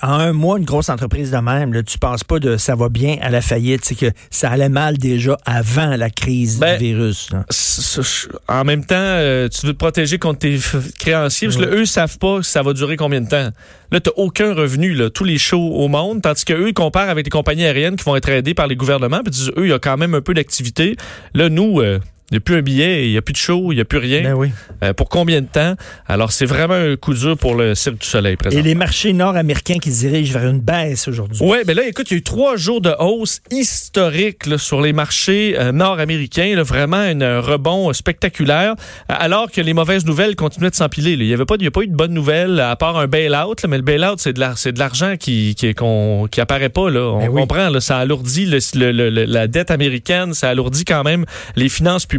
qu'en 0.00 0.08
un 0.12 0.32
mois, 0.32 0.58
une 0.58 0.64
grosse 0.64 0.88
entreprise 0.88 1.30
de 1.30 1.36
même, 1.38 1.72
là, 1.72 1.82
tu 1.82 1.98
penses 1.98 2.24
pas 2.24 2.38
de 2.38 2.56
ça 2.56 2.74
va 2.74 2.88
bien 2.88 3.16
à 3.20 3.30
la 3.30 3.40
faillite, 3.40 3.84
c'est 3.84 3.94
que 3.94 4.06
ça 4.30 4.50
allait 4.50 4.68
mal 4.68 4.98
déjà 4.98 5.36
avant 5.44 5.96
la 5.96 6.10
crise 6.10 6.58
Ben, 6.58 6.78
du 6.78 6.84
virus. 6.84 7.30
là. 7.32 7.44
S- 7.50 7.98
s- 8.00 8.28
en 8.48 8.64
même 8.64 8.84
temps, 8.84 8.94
euh, 8.96 9.48
tu 9.48 9.66
veux 9.66 9.72
te 9.72 9.78
protéger 9.78 10.18
contre 10.18 10.40
tes 10.40 10.58
créanciers, 10.98 11.48
parce 11.48 11.58
que 11.58 11.64
là, 11.64 11.76
eux 11.76 11.84
savent 11.86 12.18
pas 12.18 12.42
ça 12.42 12.62
va 12.62 12.72
durer 12.72 12.96
combien 12.96 13.20
de 13.20 13.28
temps. 13.28 13.50
Là, 13.92 14.00
tu 14.00 14.10
aucun 14.16 14.52
revenu, 14.54 14.94
là, 14.94 15.10
tous 15.10 15.24
les 15.24 15.38
shows 15.38 15.72
au 15.74 15.88
monde, 15.88 16.22
tandis 16.22 16.44
qu'eux, 16.44 16.68
ils 16.68 16.74
comparent 16.74 17.08
avec 17.10 17.26
les 17.26 17.30
compagnies 17.30 17.64
aériennes 17.64 17.96
qui 17.96 18.04
vont 18.04 18.16
être 18.16 18.28
aidées 18.28 18.54
par 18.54 18.66
les 18.66 18.76
gouvernements, 18.76 19.20
puis 19.22 19.30
disent, 19.30 19.52
eux, 19.56 19.66
il 19.66 19.70
y 19.70 19.72
a 19.72 19.78
quand 19.78 19.96
même 19.96 20.14
un 20.14 20.20
peu 20.20 20.34
d'activité. 20.34 20.96
Là, 21.34 21.48
nous, 21.48 21.80
euh, 21.80 22.00
il 22.30 22.34
n'y 22.34 22.38
a 22.38 22.40
plus 22.40 22.56
un 22.56 22.62
billet, 22.62 23.06
il 23.06 23.12
n'y 23.12 23.16
a 23.16 23.22
plus 23.22 23.32
de 23.32 23.38
show, 23.38 23.70
il 23.70 23.76
n'y 23.76 23.80
a 23.80 23.84
plus 23.84 23.98
rien. 23.98 24.22
Ben 24.22 24.34
oui. 24.34 24.50
Euh, 24.82 24.92
pour 24.92 25.08
combien 25.08 25.40
de 25.40 25.46
temps? 25.46 25.74
Alors, 26.08 26.32
c'est 26.32 26.44
vraiment 26.46 26.74
un 26.74 26.96
coup 26.96 27.14
dur 27.14 27.36
pour 27.38 27.54
le 27.54 27.74
Cirque 27.76 27.98
du 28.00 28.06
Soleil, 28.06 28.36
présent. 28.36 28.58
Et 28.58 28.62
les 28.62 28.74
marchés 28.74 29.12
nord-américains 29.12 29.78
qui 29.78 29.92
se 29.92 30.00
dirigent 30.00 30.32
vers 30.38 30.48
une 30.50 30.60
baisse 30.60 31.06
aujourd'hui. 31.06 31.38
Oui, 31.40 31.58
mais 31.66 31.74
là, 31.74 31.86
écoute, 31.86 32.10
il 32.10 32.14
y 32.14 32.16
a 32.16 32.18
eu 32.18 32.22
trois 32.22 32.56
jours 32.56 32.80
de 32.80 32.92
hausse 32.98 33.40
historique 33.52 34.46
là, 34.46 34.58
sur 34.58 34.80
les 34.80 34.92
marchés 34.92 35.54
euh, 35.58 35.70
nord-américains. 35.72 36.60
Vraiment 36.62 36.96
un 36.96 37.20
euh, 37.20 37.40
rebond 37.40 37.92
spectaculaire, 37.92 38.72
euh, 38.72 39.14
alors 39.16 39.50
que 39.50 39.60
les 39.60 39.72
mauvaises 39.72 40.04
nouvelles 40.04 40.34
continuaient 40.34 40.70
de 40.70 40.74
s'empiler. 40.74 41.12
Il 41.12 41.20
n'y 41.26 41.32
avait 41.32 41.44
pas, 41.44 41.54
il 41.60 41.64
y 41.64 41.68
a 41.68 41.70
pas 41.70 41.82
eu 41.82 41.86
de 41.86 41.94
bonnes 41.94 42.12
nouvelles, 42.14 42.58
à 42.58 42.74
part 42.74 42.96
un 42.98 43.06
bail-out. 43.06 43.62
là, 43.62 43.68
Mais 43.68 43.76
le 43.76 43.82
bail-out, 43.84 44.18
c'est 44.18 44.32
de 44.32 44.78
l'argent 44.78 45.14
qui, 45.16 45.54
qui, 45.54 45.74
qu'on- 45.74 46.26
qui 46.30 46.40
apparaît 46.40 46.70
pas. 46.70 46.90
Là. 46.90 47.00
On 47.12 47.18
Ben 47.20 47.28
oui. 47.28 47.40
comprend, 47.42 47.68
là, 47.70 47.80
ça 47.80 47.98
alourdit 47.98 48.46
le- 48.46 48.58
le- 48.92 49.10
le- 49.10 49.24
la 49.26 49.46
dette 49.46 49.70
américaine, 49.70 50.34
ça 50.34 50.48
alourdit 50.48 50.84
quand 50.84 51.04
même 51.04 51.24
les 51.54 51.68
finances 51.68 52.04
publiques. 52.04 52.15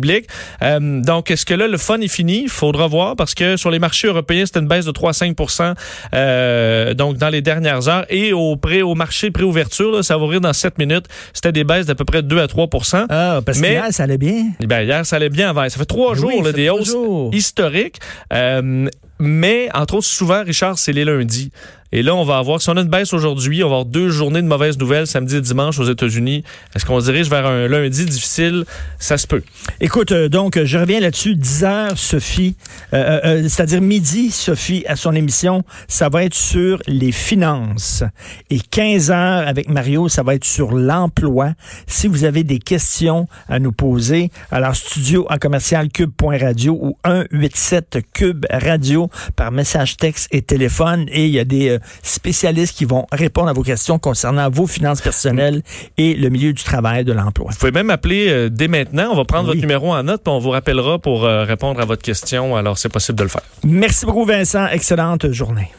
Euh, 0.62 1.02
donc, 1.02 1.32
est-ce 1.32 1.46
que 1.46 1.54
là, 1.54 1.68
le 1.68 1.78
fun 1.78 2.00
est 2.02 2.08
fini? 2.08 2.44
Il 2.44 2.50
faudra 2.50 2.88
voir, 2.88 3.16
parce 3.16 3.34
que 3.36 3.58
sur 3.58 3.72
les 3.72 3.80
marchés 3.80 4.08
européens, 4.08 4.46
c'était 4.46 4.60
une 4.60 4.68
baisse 4.68 4.86
de 4.86 4.92
3-5 4.92 5.76
euh, 6.14 6.94
donc 6.94 7.18
dans 7.18 7.30
les 7.30 7.42
dernières 7.42 7.88
heures. 7.88 8.06
Et 8.10 8.34
au 8.34 8.56
pré 8.56 8.82
au 8.82 8.96
marché 8.96 9.32
préouverture, 9.32 9.92
là, 9.92 10.04
ça 10.04 10.18
va 10.18 10.24
ouvrir 10.24 10.42
dans 10.42 10.54
7 10.54 10.78
minutes. 10.78 11.06
C'était 11.34 11.52
des 11.52 11.64
baisses 11.64 11.86
d'à 11.86 11.96
peu 11.96 12.06
près 12.06 12.22
2 12.24 12.40
à 12.40 12.48
3 12.48 12.68
Ah, 13.10 13.42
parce 13.46 13.60
Mais- 13.60 13.68
que 13.70 13.74
hier, 13.74 13.88
ça 13.92 14.04
allait 14.04 14.18
bien. 14.18 14.46
ben, 14.66 14.82
Hier, 14.82 15.06
ça 15.06 15.16
allait 15.18 15.30
bien 15.30 15.50
avant. 15.50 15.68
Ça 15.70 15.78
fait 15.78 15.86
trois 15.86 16.16
jours 16.16 16.32
oui, 16.36 16.42
là, 16.44 16.52
des 16.52 16.70
hausses 16.70 16.92
jours. 16.92 17.30
historiques. 17.34 17.98
Euh, 18.34 18.88
mais, 19.20 19.70
entre 19.74 19.96
autres, 19.96 20.06
souvent, 20.08 20.44
Richard, 20.44 20.78
c'est 20.78 20.94
les 20.94 21.04
lundis. 21.04 21.52
Et 21.92 22.04
là, 22.04 22.16
on 22.16 22.26
va 22.26 22.38
avoir, 22.38 22.62
si 22.62 22.70
on 22.70 22.76
a 22.76 22.82
une 22.82 22.90
baisse 22.90 23.14
aujourd'hui, 23.14 23.64
on 23.64 23.70
va 23.70 23.76
avoir 23.76 23.86
deux 23.86 24.10
journées 24.10 24.42
de 24.42 24.48
mauvaises 24.48 24.78
nouvelles, 24.78 25.08
samedi 25.08 25.38
et 25.38 25.42
dimanche 25.42 25.80
aux 25.80 25.90
États-Unis. 25.90 26.44
Est-ce 26.76 26.86
qu'on 26.86 27.00
dirige 27.00 27.30
vers 27.30 27.46
un 27.46 27.68
lundi 27.68 28.06
difficile? 28.06 28.66
Ça 29.00 29.18
se 29.18 29.26
peut. 29.26 29.42
Écoute, 29.80 30.12
euh, 30.12 30.28
donc, 30.28 30.62
je 30.62 30.78
reviens 30.78 31.00
là-dessus. 31.00 31.36
10 31.36 31.64
heures, 31.64 31.98
Sophie, 31.98 32.56
euh, 32.94 33.20
euh, 33.24 33.44
c'est-à-dire 33.44 33.82
midi, 33.82 34.32
Sophie, 34.32 34.84
à 34.88 34.96
son 34.96 35.14
émission, 35.14 35.64
ça 35.88 36.10
va 36.10 36.26
être 36.26 36.34
sur 36.34 36.80
les 36.88 37.12
finances. 37.12 38.04
Et 38.50 38.60
15 38.60 39.12
heures 39.12 39.48
avec 39.48 39.70
Mario, 39.70 40.10
ça 40.10 40.24
va 40.24 40.36
être 40.36 40.46
sur 40.46 40.74
l'emploi. 40.74 41.54
Si 41.86 42.08
vous 42.08 42.26
avez 42.26 42.44
des 42.44 42.60
questions 42.60 43.28
à 43.48 43.60
nous 43.60 43.72
poser, 43.72 44.30
alors 44.52 44.76
studio 44.76 45.26
en 45.30 45.38
commercial 45.38 45.90
cube.radio 45.90 46.78
ou 46.82 46.98
187 47.06 48.00
cube 48.14 48.46
radio 48.52 49.10
par 49.36 49.52
message 49.52 49.98
texte 49.98 50.28
et 50.32 50.42
téléphone. 50.42 51.06
Et 51.10 51.26
il 51.26 51.32
y 51.32 51.40
a 51.40 51.46
des 51.46 51.77
spécialistes 52.04 52.78
qui 52.78 52.86
vont 52.86 53.06
répondre 53.12 53.50
à 53.50 53.54
vos 53.54 53.64
questions 53.64 54.00
concernant 54.00 54.50
vos 54.50 54.68
finances 54.68 55.02
personnelles 55.02 55.62
et 55.98 56.14
le 56.14 56.30
milieu 56.30 56.54
du 56.54 56.64
travail, 56.64 57.04
de 57.04 57.14
l'emploi. 57.14 57.52
Vous 57.52 57.58
pouvez 57.58 57.72
même 57.72 57.90
appeler 57.90 58.30
euh, 58.30 58.50
dès 58.50 58.68
maintenant. 58.68 59.10
On 59.12 59.16
va 59.16 59.26
prendre 59.26 59.48
votre 59.48 59.60
numéro 59.60 59.94
en 59.94 60.04
note, 60.04 60.24
puis 60.24 60.34
on 60.34 60.40
vous 60.40 60.52
rappellera 60.52 61.00
pour 61.00 61.26
euh, 61.26 61.44
répondre 61.44 61.80
à 61.82 61.86
votre 61.86 62.02
question. 62.02 62.56
Alors, 62.56 62.78
c'est 62.78 62.90
possible 62.90 63.18
de 63.18 63.24
le 63.24 63.30
faire. 63.30 63.42
Merci 63.64 64.06
beaucoup, 64.06 64.26
Vincent. 64.26 64.68
Excellente 64.68 65.32
journée. 65.32 65.72